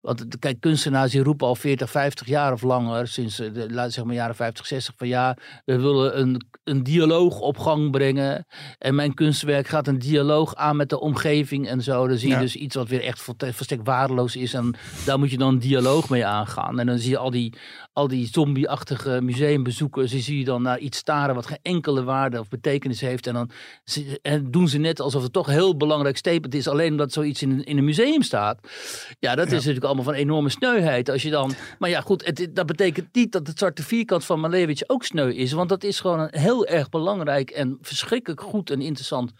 [0.00, 4.14] Want kijk, kunstenaars die roepen al 40, 50 jaar of langer, sinds de zeg maar
[4.14, 8.46] jaren 50, 60, van ja, we willen een, een dialoog op gang brengen.
[8.78, 12.06] En mijn kunstwerk gaat een dialoog aan met de omgeving en zo.
[12.06, 14.54] Dan zie je dus iets wat weer echt volstrekt waardeloos is.
[14.54, 14.74] En
[15.04, 16.78] daar moet je dan een dialoog mee aangaan.
[16.78, 17.54] En dan zie je al die,
[17.92, 22.38] al die zombie-achtige museumbezoekers, die zie je dan naar iets staren wat geen enkele waarde
[22.38, 23.26] of betekenis heeft.
[23.26, 23.50] En dan
[24.22, 27.64] en doen ze net alsof het toch heel belangrijk statement is, alleen omdat zoiets in,
[27.64, 28.68] in een museum staat.
[29.18, 31.10] Ja, dat is natuurlijk allemaal van enorme sneuheid.
[31.10, 34.40] Als je dan, maar ja, goed, het, dat betekent niet dat het zwarte vierkant van
[34.40, 35.52] Malevich ook sneu is.
[35.52, 39.32] Want dat is gewoon een heel erg belangrijk en verschrikkelijk goed en interessant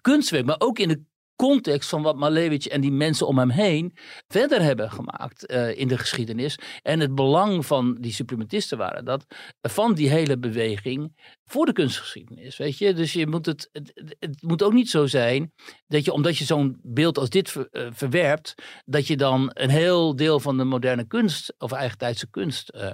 [0.00, 0.46] kunstwerk.
[0.46, 1.02] Maar ook in de
[1.36, 3.96] context van wat Malevich en die mensen om hem heen
[4.28, 6.58] verder hebben gemaakt uh, in de geschiedenis.
[6.82, 9.26] En het belang van die supplementisten waren dat,
[9.60, 11.12] van die hele beweging
[11.44, 12.56] voor de kunstgeschiedenis.
[12.56, 12.92] Weet je?
[12.94, 15.52] Dus je moet het, het, moet ook niet zo zijn
[15.86, 20.16] dat je, omdat je zo'n beeld als dit uh, verwerpt, dat je dan een heel
[20.16, 22.92] deel van de moderne kunst of eigentijdse kunst uh,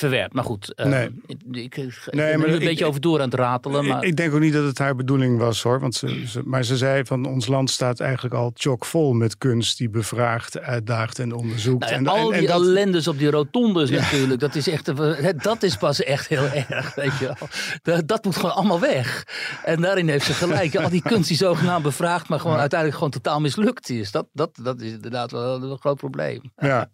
[0.00, 0.34] verwerpt.
[0.34, 1.10] Maar goed, uh, nee.
[1.50, 1.76] ik, ik,
[2.10, 3.86] nee, ben er een beetje over door aan het ratelen.
[3.86, 4.04] Maar...
[4.04, 5.80] Ik, denk ook niet dat het haar bedoeling was hoor.
[5.80, 9.78] Want ze, ze, maar ze zei van ons land staat eigenlijk al chockvol met kunst
[9.78, 11.84] die bevraagt, uitdaagt en onderzoekt.
[11.84, 12.60] Nou, en, al en, die dat...
[12.60, 14.00] ellendes op die rotondes ja.
[14.00, 14.40] natuurlijk.
[14.40, 14.90] Dat is, echt,
[15.42, 16.94] dat is pas echt heel erg.
[16.94, 17.48] Weet je wel.
[17.82, 19.26] Dat, dat, moet gewoon allemaal weg.
[19.64, 20.76] En daarin heeft ze gelijk.
[20.76, 22.60] Al die kunst die zogenaamd bevraagt, maar gewoon ja.
[22.60, 24.10] uiteindelijk gewoon totaal mislukt is.
[24.10, 26.52] Dat, dat, dat is inderdaad wel een groot probleem.
[26.56, 26.88] Ja.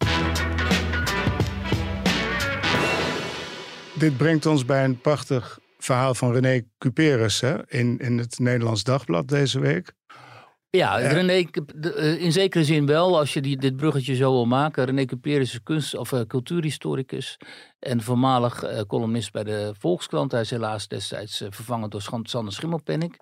[3.97, 7.69] Dit brengt ons bij een prachtig verhaal van René Cuperus hè?
[7.69, 9.93] In, in het Nederlands Dagblad deze week.
[10.69, 11.11] Ja, ja.
[11.11, 11.49] René,
[12.17, 14.85] in zekere zin wel, als je die, dit bruggetje zo wil maken.
[14.85, 17.37] René Cuperus is kunst- of uh, cultuurhistoricus
[17.79, 20.31] en voormalig uh, columnist bij de Volkskrant.
[20.31, 23.15] Hij is helaas destijds uh, vervangen door Sander Schimmelpenninck.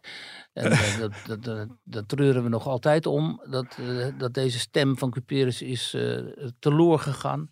[0.53, 3.79] En dat, dat, dat, dat, treuren we nog altijd om, dat,
[4.17, 5.97] dat deze stem van Cuperus is
[6.59, 7.49] teloor gegaan.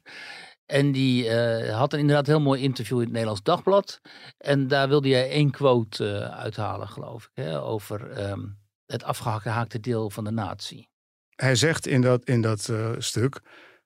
[0.74, 4.02] En die uh, had een inderdaad heel mooi interview in het Nederlands Dagblad.
[4.38, 9.80] En daar wilde hij één quote uh, uithalen, geloof ik, hè, over um, het afgehaakte
[9.80, 10.90] deel van de natie.
[11.36, 13.42] Hij zegt in dat, in dat uh, stuk,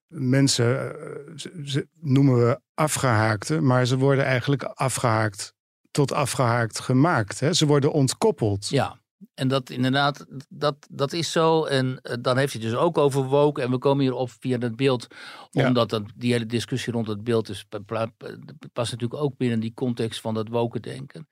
[0.07, 0.95] mensen
[1.35, 5.53] ze, ze noemen we afgehaakte, maar ze worden eigenlijk afgehaakt
[5.91, 7.39] tot afgehaakt gemaakt.
[7.39, 7.53] Hè?
[7.53, 8.69] Ze worden ontkoppeld.
[8.69, 8.99] Ja.
[9.33, 11.65] En dat inderdaad, dat, dat is zo.
[11.65, 13.61] En uh, dan heeft hij dus ook over woke.
[13.61, 15.07] En we komen hierop via het beeld.
[15.51, 17.65] Omdat dat, die hele discussie rond het beeld is,
[18.73, 21.27] past natuurlijk ook binnen die context van dat woke denken.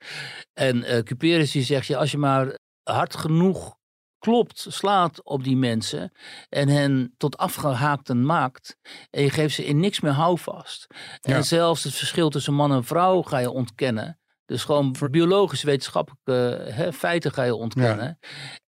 [0.52, 3.76] En uh, Cuperus die zegt, ja, als je maar hard genoeg
[4.18, 6.12] klopt, slaat op die mensen
[6.48, 8.76] en hen tot afgehaakten maakt
[9.10, 10.86] en je geeft ze in niks meer houvast.
[11.20, 11.34] Ja.
[11.34, 16.70] En zelfs het verschil tussen man en vrouw ga je ontkennen Dus gewoon biologische wetenschappelijke
[16.72, 18.18] hè, feiten ga je ontkennen.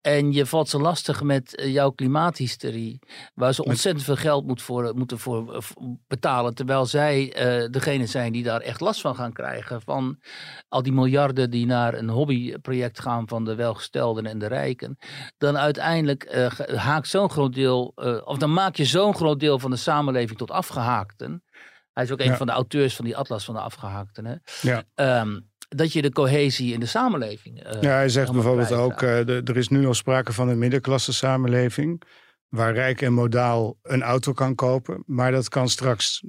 [0.01, 2.99] En je valt ze lastig met eh, jouw klimaathysterie.
[3.33, 5.61] Waar ze ontzettend veel geld moet voor, moeten voor eh,
[6.07, 6.53] betalen.
[6.53, 9.81] Terwijl zij uh, degene zijn die daar echt last van gaan krijgen.
[9.81, 10.19] Van
[10.69, 14.97] al die miljarden die naar een hobbyproject gaan van de welgestelden en de rijken.
[15.37, 17.91] Dan uiteindelijk uh, haakt zo'n groot deel.
[18.25, 21.43] of dan maak je zo'n groot deel van de samenleving tot afgehaakten.
[21.93, 24.25] Hij is ook een van de auteurs van die Atlas van de Afgehaakten.
[24.25, 24.35] Hè?
[24.61, 24.83] Ja.
[25.21, 27.65] Um, dat je de cohesie in de samenleving.
[27.65, 30.57] Uh, ja, hij zegt bijvoorbeeld ook: uh, de, er is nu al sprake van een
[30.57, 32.01] middenklasse samenleving.
[32.47, 35.03] Waar rijk en modaal een auto kan kopen.
[35.05, 36.23] Maar dat kan straks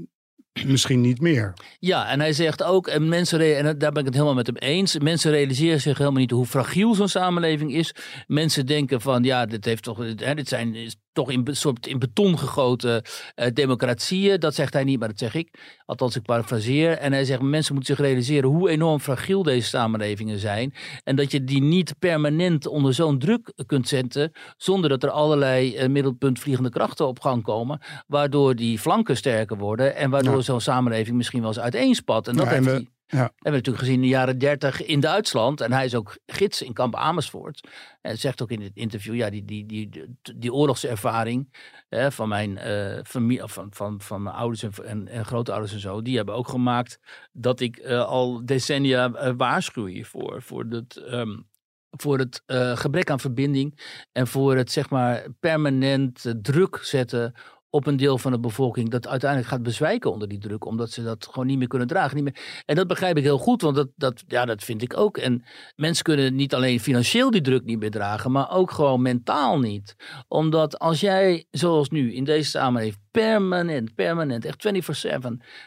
[0.67, 1.53] misschien niet meer.
[1.79, 4.57] Ja, en hij zegt ook, en mensen, en daar ben ik het helemaal met hem
[4.57, 7.95] eens, mensen realiseren zich helemaal niet hoe fragiel zo'n samenleving is.
[8.27, 10.75] Mensen denken van, ja, dit heeft toch, hè, dit zijn
[11.19, 13.03] toch in, soort in beton gegoten
[13.37, 14.41] uh, democratieën.
[14.41, 15.79] Dat zegt hij niet, maar dat zeg ik.
[15.87, 16.99] Althans, ik parafraseer.
[16.99, 20.75] En hij zegt, mensen moeten zich realiseren hoe enorm fragiel deze samenlevingen zijn.
[21.05, 25.77] En dat je die niet permanent onder zo'n druk kunt zetten, zonder dat er allerlei
[25.77, 31.17] uh, middelpuntvliegende krachten op gang komen, waardoor die flanken sterker worden en waardoor zo'n samenleving
[31.17, 32.29] misschien wel eens uiteenspat.
[32.29, 33.19] En dat ja, heeft hij ja.
[33.19, 35.61] hebben we natuurlijk gezien in de jaren dertig in Duitsland.
[35.61, 37.69] En hij is ook gids in kamp Amersfoort.
[38.01, 41.55] En zegt ook in het interview, ja, die, die, die, die, oorlogservaring
[41.89, 46.17] hè, van mijn uh, familie, van, van, van ouders en, en, grootouders en zo, die
[46.17, 47.01] hebben ook gemaakt
[47.33, 50.43] dat ik uh, al decennia uh, waarschuw hiervoor.
[50.43, 51.49] Voor het, um,
[51.91, 52.43] voor het
[52.75, 53.81] gebrek aan verbinding
[54.13, 57.35] en voor het zeg maar permanent druk zetten
[57.71, 61.03] op een deel van de bevolking dat uiteindelijk gaat bezwijken onder die druk, omdat ze
[61.03, 62.15] dat gewoon niet meer kunnen dragen.
[62.17, 62.63] Niet meer.
[62.67, 65.19] En dat begrijp ik heel goed, want dat, dat, ja, dat vind ik ook.
[65.19, 65.45] En
[65.77, 69.97] mensen kunnen niet alleen financieel die druk niet meer dragen, maar ook gewoon mentaal niet.
[70.29, 74.67] Omdat als jij, zoals nu in deze samenleving, permanent, permanent, echt
[75.07, 75.19] 24-7,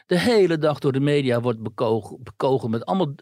[0.05, 3.13] de hele dag door de media wordt bekogen, bekogen met allemaal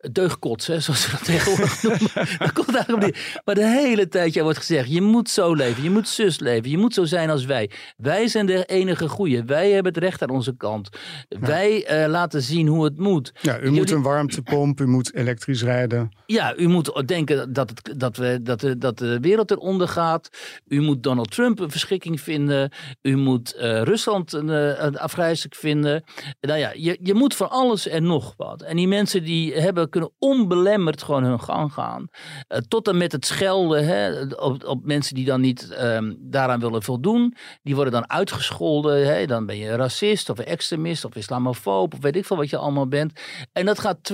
[0.00, 2.38] eh, deugdkots, hè, zoals ze dat tegenwoordig noemen.
[2.38, 3.40] dat komt eigenlijk niet.
[3.44, 6.78] Maar de hele tijd wordt gezegd, je moet zo leven, je moet zus leven, je
[6.78, 7.70] moet zo zijn als wij.
[7.96, 10.88] Wij zijn de enige goeie, wij hebben het recht aan onze kant.
[11.28, 13.32] Wij uh, laten zien hoe het moet.
[13.40, 16.10] Ja, u moet een warmtepomp, u moet elektrisch rijden.
[16.26, 20.28] Ja, u moet denken dat, het, dat, we, dat, de, dat de wereld eronder gaat.
[20.68, 22.72] U moet Donald Trump een verschikking vinden.
[23.02, 24.48] U moet uh, Rusland een,
[24.84, 26.04] een afgrijzelijk vinden.
[26.40, 28.62] Nou ja, je, je moet voor alles en nog wat.
[28.62, 32.08] En die mensen die hebben kunnen onbelemmerd gewoon hun gang gaan.
[32.48, 36.60] Uh, tot en met het schelden hè, op, op mensen die dan niet um, daaraan
[36.60, 37.34] willen voldoen.
[37.62, 39.06] Die worden dan uitgescholden.
[39.06, 39.26] Hè.
[39.26, 42.88] Dan ben je racist of extremist of islamofoob of weet ik veel wat je allemaal
[42.88, 43.20] bent.
[43.52, 44.12] En dat gaat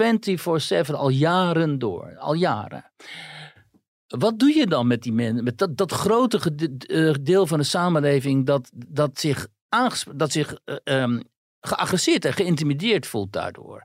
[0.90, 2.16] 24-7 al jaren door.
[2.18, 2.84] Al jaren.
[4.06, 6.52] Wat doe je dan met die mensen, met dat, dat grote
[6.86, 9.48] eh, deel van de samenleving dat, dat zich,
[10.14, 11.22] dat zich uh, um,
[11.66, 13.84] geagresseerd en geïntimideerd voelt daardoor.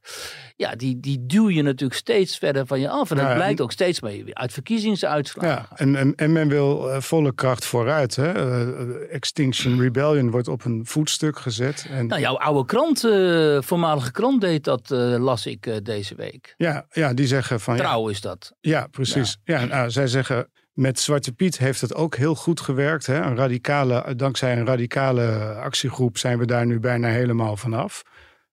[0.56, 3.12] Ja, die, die duw je natuurlijk steeds verder van je af.
[3.12, 5.50] En dat blijkt ook steeds meer uit verkiezingsuitslagen.
[5.50, 8.16] Ja, en, en, en men wil uh, volle kracht vooruit.
[8.16, 8.60] Hè?
[8.62, 11.86] Uh, Extinction Rebellion wordt op een voetstuk gezet.
[11.90, 12.08] En...
[12.08, 14.90] Nou, jouw oude krant, uh, voormalige krant deed dat,
[15.20, 16.54] las ik deze week.
[16.58, 17.78] Ja, ja, die zeggen van...
[17.78, 18.54] Trouw is dat.
[18.60, 19.38] Ja, precies.
[19.44, 23.06] Ja, ja nou, zij zeggen met Zwarte Piet heeft het ook heel goed gewerkt.
[23.06, 23.22] Hè?
[23.22, 28.04] Een radicale, dankzij een radicale actiegroep zijn we daar nu bijna helemaal vanaf.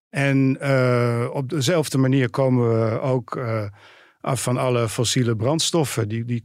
[0.08, 3.64] En uh, op dezelfde manier komen we ook uh,
[4.20, 6.08] af van alle fossiele brandstoffen.
[6.08, 6.44] Die, die,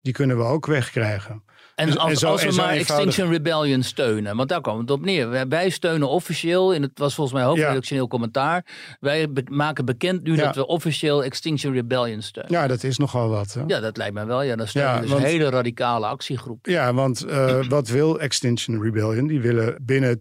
[0.00, 1.44] die kunnen we ook wegkrijgen.
[1.74, 5.48] En als, zo, als we maar Extinction Rebellion steunen, want daar kwam het op neer.
[5.48, 8.08] Wij steunen officieel, in het was volgens mij hoofdredactioneel ja.
[8.08, 8.64] commentaar.
[9.00, 10.44] Wij be maken bekend nu ja.
[10.44, 12.52] dat we officieel Extinction Rebellion steunen.
[12.52, 13.52] Ja, dat is nogal wat.
[13.52, 13.62] Hè?
[13.66, 14.42] Ja, dat lijkt mij wel.
[14.42, 16.66] Ja, dan steunen dus want, een hele radicale actiegroep.
[16.66, 19.26] Ja, want uh, wat wil Extinction Rebellion?
[19.26, 20.20] Die willen binnen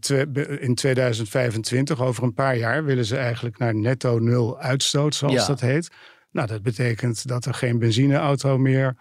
[0.59, 5.59] in 2025, over een paar jaar, willen ze eigenlijk naar netto nul uitstoot, zoals dat
[5.59, 5.89] heet.
[6.31, 8.95] Nou, dat betekent dat er geen benzineauto meer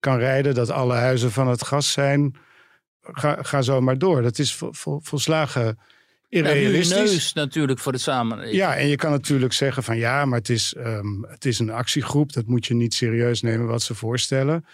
[0.00, 2.36] kan rijden, dat alle huizen van het gas zijn.
[3.02, 4.22] Ga, ga zo maar door.
[4.22, 5.78] Dat is vol, vol, volslagen
[6.30, 6.96] irrealistisch.
[6.96, 8.56] Ja, neus natuurlijk voor de samenleving.
[8.56, 11.70] Ja, en je kan natuurlijk zeggen van ja, maar het is, um, het is een
[11.70, 12.32] actiegroep.
[12.32, 14.64] Dat moet je niet serieus nemen wat ze voorstellen.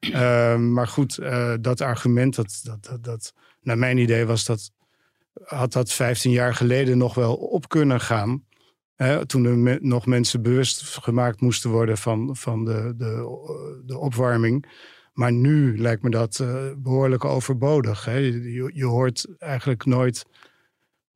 [0.00, 4.70] um, maar goed, uh, dat argument, dat, dat, dat, dat, naar mijn idee was dat,
[5.44, 8.46] had dat 15 jaar geleden nog wel op kunnen gaan
[9.26, 14.66] toen er nog mensen bewust gemaakt moesten worden van, van de, de, de opwarming.
[15.18, 18.04] Maar nu lijkt me dat uh, behoorlijk overbodig.
[18.04, 18.16] Hè?
[18.72, 20.24] Je, hoort eigenlijk nooit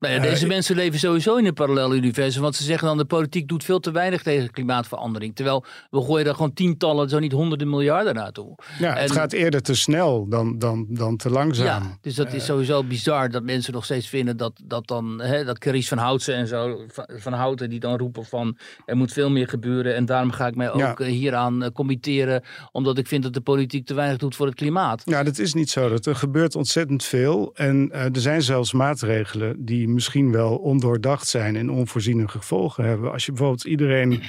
[0.03, 2.43] Nou ja, deze mensen leven sowieso in een parallel universum.
[2.43, 5.35] Want ze zeggen dan de politiek doet veel te weinig tegen klimaatverandering.
[5.35, 8.55] Terwijl we gooien er gewoon tientallen, zo niet honderden miljarden naartoe.
[8.79, 11.67] Ja, het gaat eerder te snel dan, dan, dan te langzaam.
[11.67, 15.45] Ja, dus dat is sowieso bizar dat mensen nog steeds vinden dat, dat dan, hè,
[15.45, 19.13] dat Carice van Houtsen en zo, van, van Houten, die dan roepen van er moet
[19.13, 20.95] veel meer gebeuren en daarom ga ik mij ook Ja.
[20.97, 24.55] eh, hieraan eh, committeren, omdat ik vind dat de politiek te weinig doet voor het
[24.55, 25.03] klimaat.
[25.05, 25.89] Ja, dat is niet zo.
[25.89, 27.51] Dat er gebeurt ontzettend veel.
[27.55, 33.13] En eh, er zijn zelfs maatregelen die misschien wel ondoordacht zijn en onvoorziene gevolgen hebben.
[33.13, 34.23] Als je bijvoorbeeld iedereen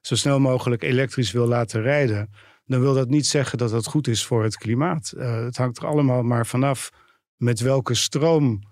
[0.00, 2.30] zo snel mogelijk elektrisch wil laten rijden,
[2.66, 5.12] dan wil dat niet zeggen dat dat goed is voor het klimaat.
[5.16, 6.90] Eh, het hangt er allemaal maar vanaf
[7.36, 8.62] met welke stroom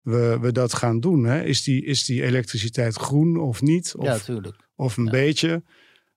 [0.00, 1.24] we, we dat gaan doen.
[1.24, 1.42] Hè?
[1.42, 3.94] Is, die, is die elektriciteit groen of niet?
[3.96, 4.56] Of, ja, natuurlijk.
[4.74, 5.62] of een beetje.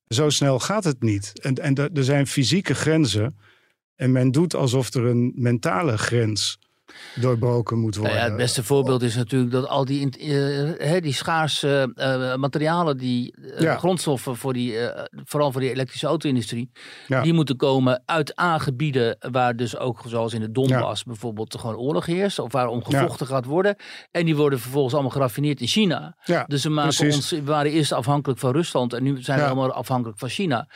[0.07, 1.39] Zo snel gaat het niet.
[1.41, 3.37] En, en er er zijn fysieke grenzen.
[3.95, 6.59] En men doet alsof er een mentale grens
[7.15, 8.23] doorbroken moet Nou worden.
[8.23, 10.09] ja, het beste voorbeeld is natuurlijk dat al die,
[10.77, 13.77] eh, die schaarse eh, materialen, die eh, Ja.
[13.77, 14.75] grondstoffen, voor die,
[15.23, 16.71] vooral voor die elektrische auto-industrie,
[17.07, 17.21] Ja.
[17.21, 22.05] die moeten komen uit A-gebieden waar dus ook, zoals in de Donbass bijvoorbeeld, gewoon oorlog
[22.05, 23.75] heerst, of waar om gevochten gaat worden.
[24.11, 26.17] En die worden vervolgens allemaal geraffineerd in China.
[26.47, 27.15] Dus we, maken precies.
[27.15, 30.67] ons, we waren eerst afhankelijk van Rusland en nu zijn we allemaal afhankelijk van China.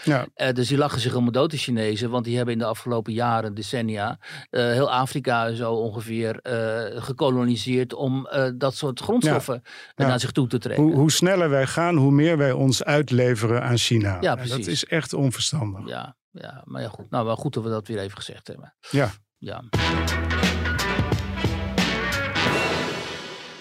[0.53, 2.09] Dus die lachen zich helemaal dood, de Chinezen.
[2.09, 4.19] Want die hebben in de afgelopen jaren, decennia,
[4.49, 9.61] heel Afrika zo ongeveer eh, gekoloniseerd om eh, dat soort grondstoffen
[9.95, 10.07] Ja.
[10.07, 10.83] naar zich toe te trekken.
[10.83, 14.17] hoe, hoe sneller wij gaan, hoe meer wij ons uitleveren aan China.
[14.21, 14.55] Ja, En precies.
[14.55, 15.87] Dat is echt onverstandig.
[15.87, 17.09] Ja, ja, maar ja, goed.
[17.09, 18.73] Nou, wel goed dat we dat weer even gezegd hebben.
[18.89, 19.11] Ja.
[19.37, 19.63] Ja.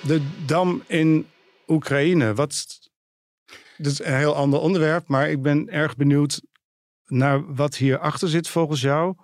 [0.03, 1.27] De dam in
[1.67, 2.35] Oekraïne.
[2.35, 2.79] Wat,
[3.77, 6.41] dat is een heel ander onderwerp, maar ik ben erg benieuwd
[7.07, 9.15] naar wat hierachter zit volgens jou.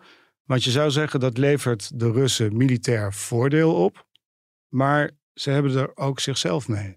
[0.47, 4.07] Want je zou zeggen dat levert de Russen militair voordeel op,
[4.69, 6.97] maar ze hebben er ook zichzelf mee.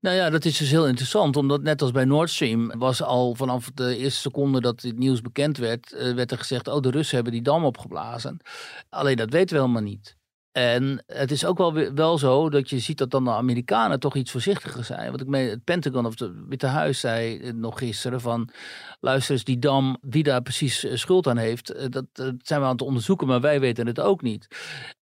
[0.00, 3.34] Nou ja, dat is dus heel interessant, omdat net als bij Nord Stream was al
[3.34, 6.90] vanaf de eerste seconde dat dit nieuws bekend werd, eh, werd er gezegd, oh de
[6.90, 8.40] Russen hebben die dam opgeblazen.
[8.88, 10.16] Alleen dat weten we helemaal niet.
[10.52, 14.16] En het is ook wel, wel zo dat je ziet dat dan de Amerikanen toch
[14.16, 15.08] iets voorzichtiger zijn.
[15.08, 18.48] Want ik meen, het Pentagon of het Witte Huis zei eh, nog gisteren van...
[19.00, 21.70] luister eens, die dam, wie daar precies eh, schuld aan heeft...
[21.70, 24.46] eh, dat, dat zijn we aan het onderzoeken, maar wij weten het ook niet.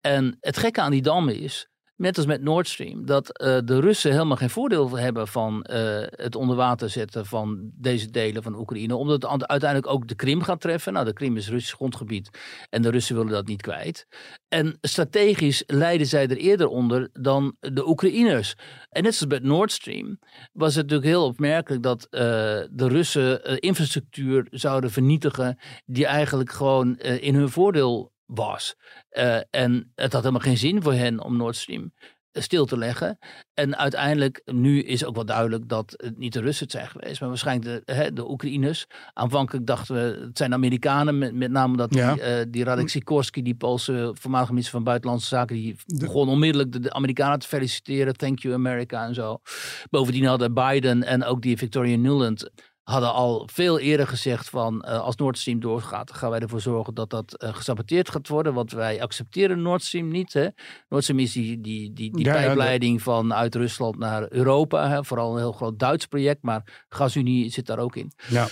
[0.00, 3.06] En het gekke aan die dam is, net als met Nord Stream...
[3.06, 7.26] dat eh, de Russen helemaal geen voordeel hebben van eh, het onder water zetten...
[7.26, 8.96] van deze delen van Oekraïne.
[8.96, 10.92] Omdat het uiteindelijk ook de Krim gaat treffen.
[10.92, 12.30] Nou, de Krim is Russisch grondgebied
[12.70, 14.06] en de Russen willen dat niet kwijt.
[14.48, 18.54] En strategisch lijden zij er eerder onder dan de Oekraïners.
[18.88, 20.18] En net zoals bij Nord Stream
[20.52, 22.20] was het natuurlijk heel opmerkelijk dat eh,
[22.70, 28.76] de Russen infrastructuur zouden vernietigen die eigenlijk gewoon in hun voordeel was.
[29.08, 31.92] Eh, en het had helemaal geen zin voor hen om Nord Stream
[32.32, 33.18] eh, stil te leggen.
[33.54, 37.20] En uiteindelijk, nu is ook wel duidelijk dat het niet de Russen het zijn geweest,
[37.20, 38.86] maar waarschijnlijk de, hè, de Oekraïners.
[39.12, 42.12] Aanvankelijk dachten we, het zijn Amerikanen, met, met name dat Ja.
[42.12, 46.72] die, eh, die Radek Sikorski, die Poolse voormalige minister van Buitenlandse Zaken, die begon onmiddellijk
[46.72, 48.16] de, de Amerikanen te feliciteren.
[48.16, 49.40] Thank you America en zo.
[49.90, 52.50] Bovendien hadden Biden en ook die Victoria Nuland
[52.88, 56.94] hadden al veel eerder gezegd van eh, als Nord Stream doorgaat, gaan wij ervoor zorgen
[56.94, 58.54] dat dat eh, gesaboteerd gaat worden.
[58.54, 60.32] Want wij accepteren Nord Stream niet.
[60.32, 60.48] Hè.
[60.88, 64.88] Nord Stream is die, die, die, die Ja, ja, pijpleiding vanuit Rusland naar Europa.
[64.88, 65.04] Hè.
[65.04, 68.12] Vooral een heel groot Duits project, maar GasUnie zit daar ook in.
[68.28, 68.48] Ja,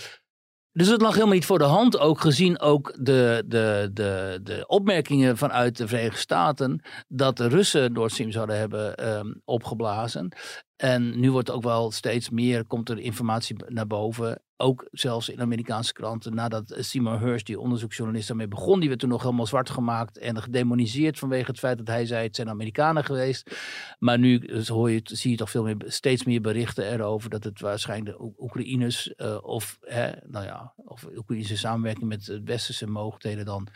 [0.76, 4.64] Dus het lag helemaal niet voor de hand, ook gezien ook de, de, de, de
[4.66, 10.36] opmerkingen vanuit de Verenigde Staten dat de Russen Nord zouden hebben ehm, opgeblazen.
[10.76, 15.40] En nu wordt ook wel steeds meer, komt er informatie naar boven, ook zelfs in
[15.40, 19.70] Amerikaanse kranten, nadat Seymour Hersh, die onderzoeksjournalist, daarmee begon, die werd toen nog helemaal zwart
[19.70, 23.56] gemaakt en gedemoniseerd vanwege het feit dat hij zei het zijn Amerikanen geweest.
[23.98, 27.44] Maar nu dus hoor je, zie je toch veel meer, steeds meer berichten erover dat
[27.44, 32.86] het waarschijnlijk de Oe- Oekraïners eh, of, hè, nou ja, of Oekraïnse samenwerking met westerse
[32.86, 33.68] mogelijkheden dan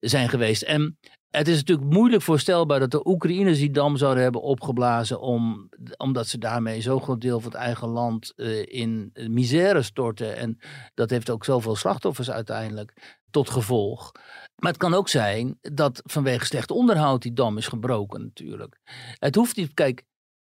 [0.00, 0.62] zijn geweest.
[0.62, 0.98] En
[1.30, 6.26] het is natuurlijk moeilijk voorstelbaar dat de Oekraïners die dam zouden hebben opgeblazen om, omdat
[6.26, 10.36] ze daarmee zo'n groot deel van het eigen land eh, in misère storten.
[10.36, 10.58] En
[10.94, 14.12] dat heeft ook zoveel slachtoffers uiteindelijk tot gevolg.
[14.56, 18.80] Maar het kan ook zijn dat vanwege slecht onderhoud die dam is gebroken natuurlijk.
[19.18, 20.04] Het hoeft niet, kijk,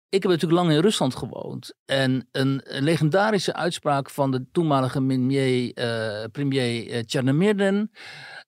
[0.09, 1.73] ik heb natuurlijk lang in Rusland gewoond.
[1.85, 7.91] En een, een legendarische uitspraak van de toenmalige premier, eh, premier eh, Chernomyrdin.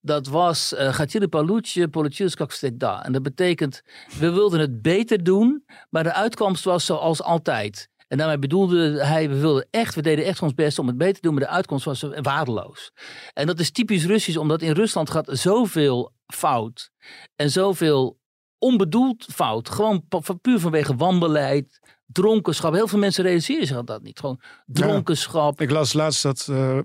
[0.02, 3.06] Dat was, uh, Politielskak da.
[3.06, 3.82] En dat betekent,
[4.19, 7.89] we wilden het beter doen, maar de uitkomst was zoals altijd.
[8.08, 11.13] En daarmee bedoelde hij, we wilden echt, we deden echt ons best om het beter
[11.13, 12.91] te doen, maar de uitkomst was waardeloos.
[13.34, 16.91] En dat is typisch Russisch, omdat in Rusland gaat zoveel fout
[17.36, 18.18] en zoveel
[18.60, 19.69] onbedoeld fout.
[19.69, 20.04] Gewoon
[20.41, 22.74] puur vanwege wanbeleid, dronkenschap.
[22.74, 24.19] Heel veel mensen realiseren zich dat niet.
[24.19, 25.62] Gewoon dronkenschap.
[25.62, 26.80] ik las laatst dat uh,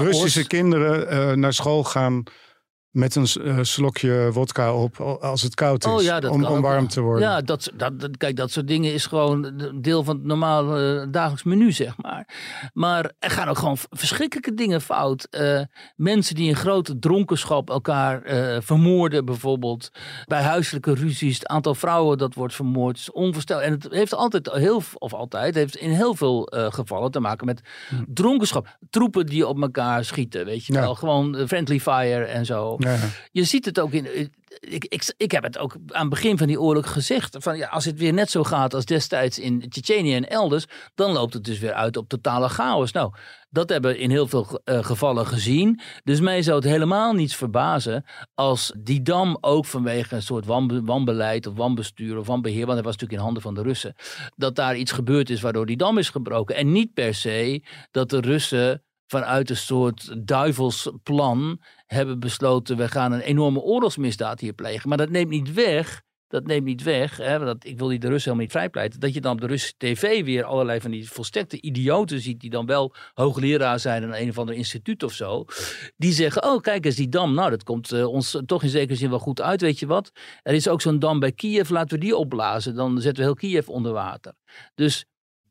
[0.00, 2.22] Russische kinderen uh, naar school gaan
[2.94, 5.92] met een uh, slokje wodka op als het koud is.
[5.92, 7.28] Oh, ja, om, om warm te worden.
[7.28, 11.42] Ja, dat, dat, kijk, dat soort dingen is gewoon deel van het normale uh, dagelijks
[11.42, 12.28] menu, zeg maar.
[12.72, 15.26] Maar er gaan ook gewoon verschrikkelijke dingen fout.
[15.30, 15.60] Uh,
[15.96, 18.22] mensen die in grote dronkenschap elkaar
[18.62, 19.90] vermoorden, bijvoorbeeld.
[20.24, 23.64] Bij huiselijke ruzies, het aantal vrouwen dat wordt vermoord, is onvoorstelbaar.
[23.64, 27.60] En het heeft altijd heel, of altijd, heeft in heel veel gevallen te maken met
[27.88, 27.94] hm.
[28.06, 28.76] dronkenschap.
[28.90, 30.94] Troepen die op elkaar schieten, weet je wel.
[30.94, 32.76] Gewoon friendly fire en zo.
[33.32, 34.30] Je ziet het ook in.
[34.60, 37.36] Ik, ik, ik heb het ook aan het begin van die oorlog gezegd.
[37.40, 40.66] Van, ja, als het weer net zo gaat als destijds in Tsjetsjenië en elders.
[40.94, 42.92] dan loopt het dus weer uit op totale chaos.
[42.92, 43.12] Nou,
[43.50, 45.80] dat hebben we in heel veel uh, gevallen gezien.
[46.04, 48.04] Dus mij zou het helemaal niets verbazen.
[48.34, 50.46] als die dam ook vanwege een soort
[50.84, 52.66] wanbeleid of wanbestuur of wanbeheer.
[52.66, 53.94] want dat was natuurlijk in handen van de Russen.
[54.36, 56.56] dat daar iets gebeurd is waardoor die dam is gebroken.
[56.56, 58.82] En niet per se dat de Russen
[59.20, 64.88] vanuit een soort duivelsplan hebben besloten, we gaan een enorme oorlogsmisdaad hier plegen.
[64.88, 68.08] Maar dat neemt niet weg, dat neemt niet weg, hè, dat, ik wil die de
[68.08, 71.10] Russen helemaal niet vrijpleiten, dat je dan op de Russische tv weer allerlei van die
[71.10, 75.44] volstekte idioten ziet, die dan wel hoogleraar zijn in een of ander instituut of zo,
[75.96, 78.98] die zeggen, oh kijk eens die dam, nou dat komt uh, ons toch in zekere
[78.98, 80.10] zin wel goed uit, weet je wat.
[80.42, 83.34] Er is ook zo'n dam bij Kiev, laten we die opblazen, dan zetten we heel
[83.34, 84.34] Kiev onder water.
[84.74, 85.04] Dus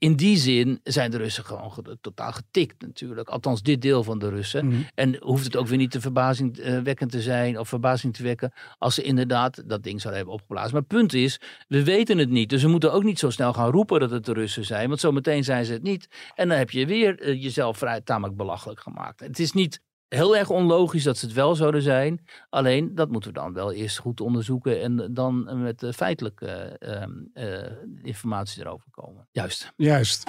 [0.04, 3.30] in die zin zijn de Russen gewoon totaal getikt natuurlijk.
[3.30, 4.66] Althans, dit deel van de Russen.
[4.66, 4.82] Mhm.
[4.96, 8.96] En hoeft het ook weer niet te verbazingwekkend te zijn of verbazing te wekken als
[8.96, 10.72] ze inderdaad dat ding zouden hebben opgeblazen.
[10.72, 12.50] Maar het punt is, we weten het niet.
[12.50, 14.88] Dus we moeten ook niet zo snel gaan roepen dat het de Russen zijn.
[14.88, 16.08] Want zometeen zijn ze het niet.
[16.36, 19.20] En dan heb je weer eh, jezelf vrij tamelijk belachelijk gemaakt.
[19.20, 19.82] Het is niet
[20.14, 22.26] heel erg onlogisch dat ze het wel zouden zijn.
[22.50, 26.48] Alleen dat moeten we dan wel eerst goed onderzoeken en dan met feitelijke
[26.80, 29.28] ehm, eh, informatie erover komen.
[29.32, 29.74] Juist.
[29.76, 30.24] Juist.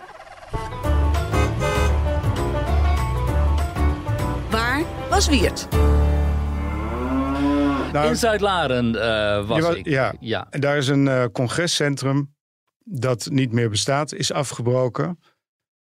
[4.51, 5.68] Waar was Wiert?
[7.93, 9.89] Nou, in Zuid-Laren uh, was, was, ik.
[9.89, 10.14] Ja.
[10.20, 12.35] ja, en daar is een uh, congrescentrum
[12.85, 15.18] dat niet meer bestaat, is afgebroken.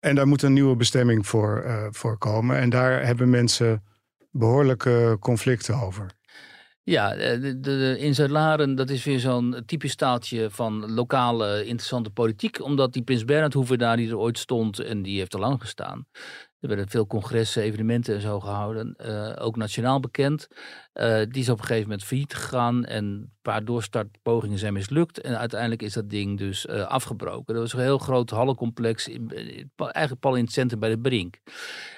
[0.02, 1.64] En daar moet een nieuwe bestemming voor,
[2.04, 2.56] uh, komen.
[2.56, 3.84] En daar hebben mensen
[4.30, 6.06] behoorlijke conflicten over.
[6.84, 12.62] Ja, eh, in Zuid-Laren, dat is weer zo'n typisch staaltje van lokale interessante politiek.
[12.62, 16.06] Omdat die Prins Bernhard daar die er ooit stond en die heeft er lang gestaan.
[16.60, 18.94] Er werden veel congressen, evenementen en zo gehouden.
[19.06, 20.48] Uh, ook nationaal bekend.
[20.94, 22.84] Uh, die is op een gegeven moment failliet gegaan.
[22.84, 25.20] En een paar doorstartpogingen zijn mislukt.
[25.20, 27.54] En uiteindelijk is dat ding dus afgebroken.
[27.54, 29.08] Dat was een heel groot hallencomplex.
[29.08, 29.30] In,
[29.76, 31.38] eigenlijk pal in het centrum bij de Brink.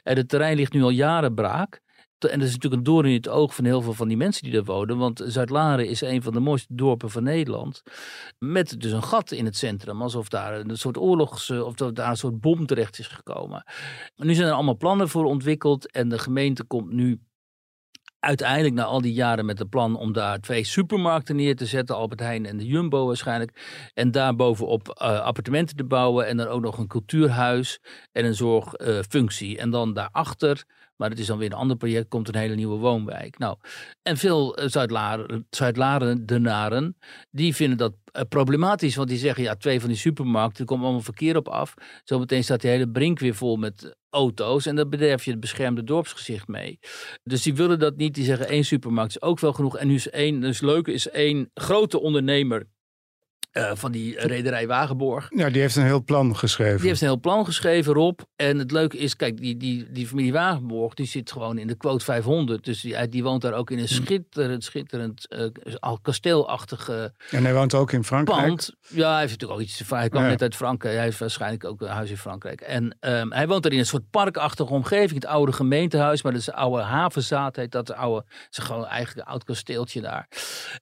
[0.02, 1.82] En het terrein ligt nu al jaren braak.
[2.18, 4.42] En dat is natuurlijk een doorn in het oog van heel veel van die mensen
[4.42, 4.98] die daar wonen.
[4.98, 7.82] Want Zuid-Laren is een van de mooiste dorpen van Nederland.
[8.38, 10.02] Met dus een gat in het centrum.
[10.02, 11.50] Alsof daar een soort oorlogs...
[11.50, 13.64] of daar een soort bom terecht is gekomen.
[14.16, 15.92] nu zijn er allemaal plannen voor ontwikkeld.
[15.92, 17.20] En de gemeente komt nu
[18.24, 21.96] uiteindelijk na al die jaren met het plan om daar twee supermarkten neer te zetten,
[21.96, 23.90] Albert Heijn en de Jumbo waarschijnlijk.
[23.94, 27.80] En daar bovenop uh, appartementen te bouwen en dan ook nog een cultuurhuis
[28.12, 29.58] en een zorgfunctie.
[29.58, 30.64] En dan daarachter
[30.96, 33.38] maar het is dan weer een ander project, komt een hele nieuwe woonwijk.
[33.38, 33.56] Nou,
[34.02, 34.68] en veel eh,
[35.50, 36.96] Zuid-Larendenaren,
[37.30, 38.96] die vinden dat uh, problematisch.
[38.96, 41.74] Want die zeggen, ja, twee van die supermarkten, er komt allemaal verkeer op af.
[42.04, 44.66] Zometeen staat die hele brink weer vol met auto's.
[44.66, 46.78] En dan bederf je het beschermde dorpsgezicht mee.
[47.22, 48.14] Dus die willen dat niet.
[48.14, 49.76] Die zeggen, één supermarkt is ook wel genoeg.
[49.76, 52.66] En nu is één, dus leuke is één grote ondernemer
[53.54, 55.28] uh, van die rederij Wagenborg.
[55.36, 56.78] Ja, die heeft een heel plan geschreven.
[56.78, 58.20] Die heeft een heel plan geschreven, Rob.
[58.36, 61.74] En het leuke is, kijk, die, die, die familie Wagenborg, die zit gewoon in de
[61.74, 62.64] quote 500.
[62.64, 63.94] Dus die, die woont daar ook in een hm.
[63.94, 65.46] schitterend, schitterend, uh,
[65.80, 68.46] al kasteelachtige En hij woont ook in Frankrijk?
[68.46, 68.72] Pand.
[68.88, 70.94] Ja, hij heeft natuurlijk ook iets te Hij kwam net uit Frankrijk.
[70.94, 72.60] Hij heeft waarschijnlijk ook een huis in Frankrijk.
[72.60, 75.14] En um, hij woont daar in een soort parkachtige omgeving.
[75.22, 77.56] Het oude gemeentehuis, maar dat is een oude havenzaad.
[77.56, 80.28] Heet dat oude, is gewoon eigenlijk een oud kasteeltje daar.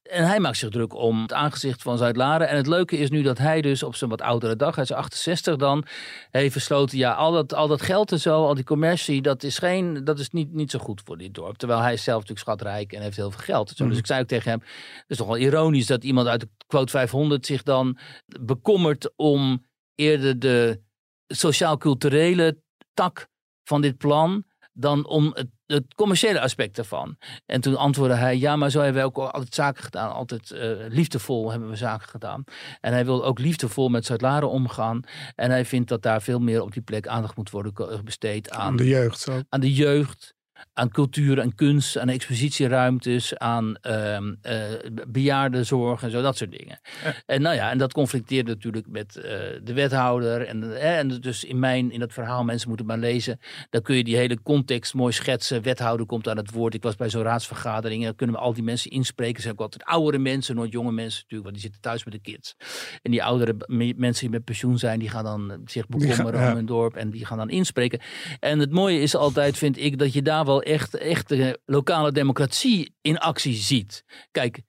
[0.02, 2.48] En hij maakt zich druk om het aangezicht van Zuid-Laren.
[2.48, 4.92] En het leuke is nu dat hij dus op zijn wat oudere dag, hij is
[4.92, 5.84] 68 dan,
[6.30, 9.58] heeft besloten, ja, al dat, al dat geld en zo, al die commercie, dat is,
[9.58, 11.56] geen, dat is niet, niet zo goed voor dit dorp.
[11.56, 13.68] Terwijl hij is zelf natuurlijk schatrijk en heeft heel veel geld.
[13.68, 13.74] Zo.
[13.74, 13.98] Dus mhm.
[13.98, 14.60] ik zei ook tegen hem,
[14.94, 17.98] het is toch wel ironisch dat iemand uit de quote 500 zich dan
[18.40, 20.80] bekommert om eerder de
[21.26, 22.62] sociaal-culturele
[22.94, 23.28] tak
[23.64, 27.16] van dit plan dan om het, het, commerciële aspect ervan.
[27.46, 30.12] En toen antwoordde hij, ja, maar zo hebben we ook altijd zaken gedaan.
[30.12, 32.44] Altijd uh, liefdevol hebben we zaken gedaan.
[32.80, 35.00] En hij wil ook liefdevol met Zuid-Laren omgaan.
[35.34, 38.60] En hij vindt dat daar veel meer op die plek aandacht moet worden besteed aan,
[38.60, 39.20] aan de jeugd.
[39.20, 39.40] Zo.
[39.48, 40.34] Aan de jeugd
[40.72, 44.62] aan cultuur en kunst, aan expositieruimtes, aan um, uh,
[45.08, 46.80] bejaardenzorg en zo, dat soort dingen.
[47.26, 49.22] En nou ja, en dat conflicteert natuurlijk met uh,
[49.62, 50.46] de wethouder.
[50.46, 53.40] En, en dus in mijn, in dat verhaal, mensen moeten maar lezen,
[53.70, 55.62] dan kun je die hele context mooi schetsen.
[55.62, 56.74] Wethouder komt aan het woord.
[56.74, 59.42] Ik was bij zo'n raadsvergadering, dan kunnen we al die mensen inspreken.
[59.42, 62.20] zijn ook altijd oudere mensen, nooit jonge mensen natuurlijk, want die zitten thuis met de
[62.20, 62.56] kids.
[63.02, 63.54] En die oudere
[63.96, 67.26] mensen die met pensioen zijn, die gaan dan zich bekommeren om hun dorp en die
[67.26, 68.00] gaan dan inspreken.
[68.40, 72.12] En het mooie is altijd, vind ik, dat je daar wel echt, echt de lokale
[72.12, 74.04] democratie in actie ziet.
[74.30, 74.62] Kijk,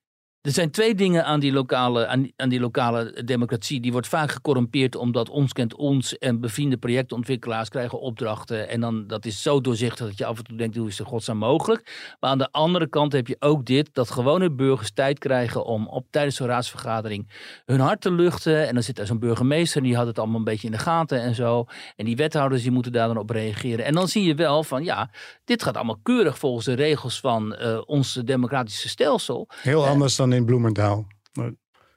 [0.43, 3.79] er zijn twee dingen aan die, lokale, aan, aan, die lokale democratie.
[3.79, 8.69] Die wordt vaak gecorrumpeerd omdat ons kent ons en bevriende projectontwikkelaars krijgen opdrachten.
[8.69, 11.07] En dan dat is zo doorzichtig dat je af en toe denkt, hoe is het
[11.07, 12.15] godsnaam mogelijk?
[12.19, 15.87] Maar aan de andere kant heb je ook dit, dat gewone burgers tijd krijgen om
[15.87, 17.27] op, tijdens zo'n raadsvergadering
[17.65, 18.67] hun hart te luchten.
[18.67, 21.21] En dan zit er zo'n burgemeester, die had het allemaal een beetje in de gaten
[21.21, 21.65] en zo.
[21.95, 23.85] En die wethouders die moeten daar dan op reageren.
[23.85, 25.09] En dan zie je wel van, ja,
[25.45, 29.47] dit gaat allemaal keurig volgens de regels van uh, ons democratische stelsel.
[29.61, 31.07] Heel anders dan in Bloemendaal.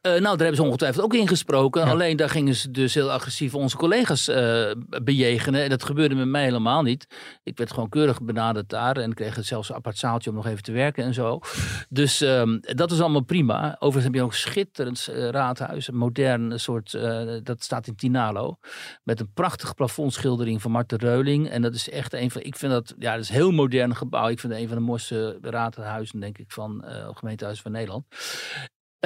[0.06, 1.82] Uh, nou, daar hebben ze ongetwijfeld ook ingesproken.
[1.82, 4.70] Alleen daar gingen ze dus heel agressief onze collega's uh,
[5.02, 5.62] bejegenen.
[5.62, 7.06] En dat gebeurde met mij helemaal niet.
[7.42, 8.96] Ik werd gewoon keurig benaderd daar.
[8.96, 11.40] En kreeg zelfs een apart zaaltje om nog even te werken en zo.
[11.88, 13.74] Dus um, dat is allemaal prima.
[13.74, 15.88] Overigens heb je ook een schitterend uh, raadhuis.
[15.88, 16.98] Een modern soort,
[17.42, 18.58] dat staat in Tinalo.
[19.02, 21.48] Met een prachtige plafondschildering van Marten Reuling.
[21.48, 23.96] En dat is echt een van, ik vind dat, ja, dat is een heel modern
[23.96, 24.28] gebouw.
[24.28, 26.84] Ik vind het een van de mooiste raadhuizen, denk ik, van
[27.14, 28.04] gemeentehuis van Nederland.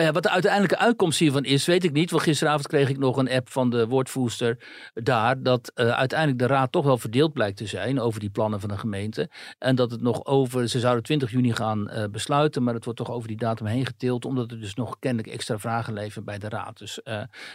[0.01, 2.11] Uh, wat de uiteindelijke uitkomst hiervan is, weet ik niet.
[2.11, 4.59] Want gisteravond kreeg ik nog een app van de woordvoerster
[4.95, 5.43] daar.
[5.43, 8.69] Dat uh, uiteindelijk de raad toch wel verdeeld blijkt te zijn over die plannen van
[8.69, 9.31] de gemeente.
[9.59, 12.63] En dat het nog over, ze zouden 20 juni gaan uh, besluiten.
[12.63, 14.25] Maar het wordt toch over die datum heen getild.
[14.25, 16.79] Omdat er dus nog kennelijk extra vragen leven bij de raad.
[16.79, 17.01] Dus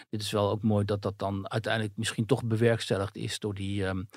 [0.09, 3.85] dit is wel ook mooi dat dat dan uiteindelijk misschien toch bewerkstelligd is door die.
[3.85, 4.07] Um,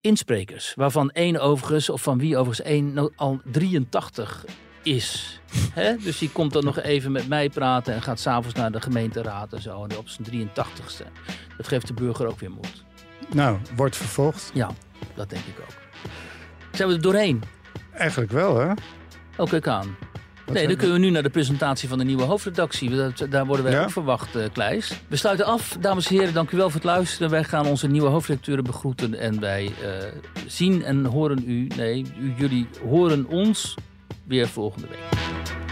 [0.00, 4.44] insprekers, waarvan één overigens, of van wie overigens één, al 83
[4.84, 5.40] is.
[5.72, 5.96] Hè?
[5.96, 9.52] Dus die komt dan nog even met mij praten en gaat s'avonds naar de gemeenteraad
[9.52, 9.84] en zo.
[9.84, 11.06] En op zijn 83ste.
[11.56, 12.84] Dat geeft de burger ook weer moed.
[13.32, 14.50] Nou, wordt vervolgd.
[14.54, 14.70] Ja,
[15.14, 15.74] dat denk ik ook.
[16.72, 17.42] Zijn we er doorheen?
[17.92, 18.72] Eigenlijk wel, hè?
[19.36, 19.96] Oh, kijk aan.
[20.52, 22.90] nee, dan kunnen we nu naar de presentatie van de nieuwe hoofdredactie.
[23.28, 25.00] Daar worden wij ook verwacht, uh, Kleis.
[25.08, 26.34] We sluiten af, dames en heren.
[26.34, 27.30] Dank u wel voor het luisteren.
[27.30, 29.14] Wij gaan onze nieuwe hoofdredacteuren begroeten.
[29.14, 29.96] En wij uh,
[30.46, 33.74] zien en horen u, nee, u, jullie horen ons
[34.26, 35.63] weer volgende week.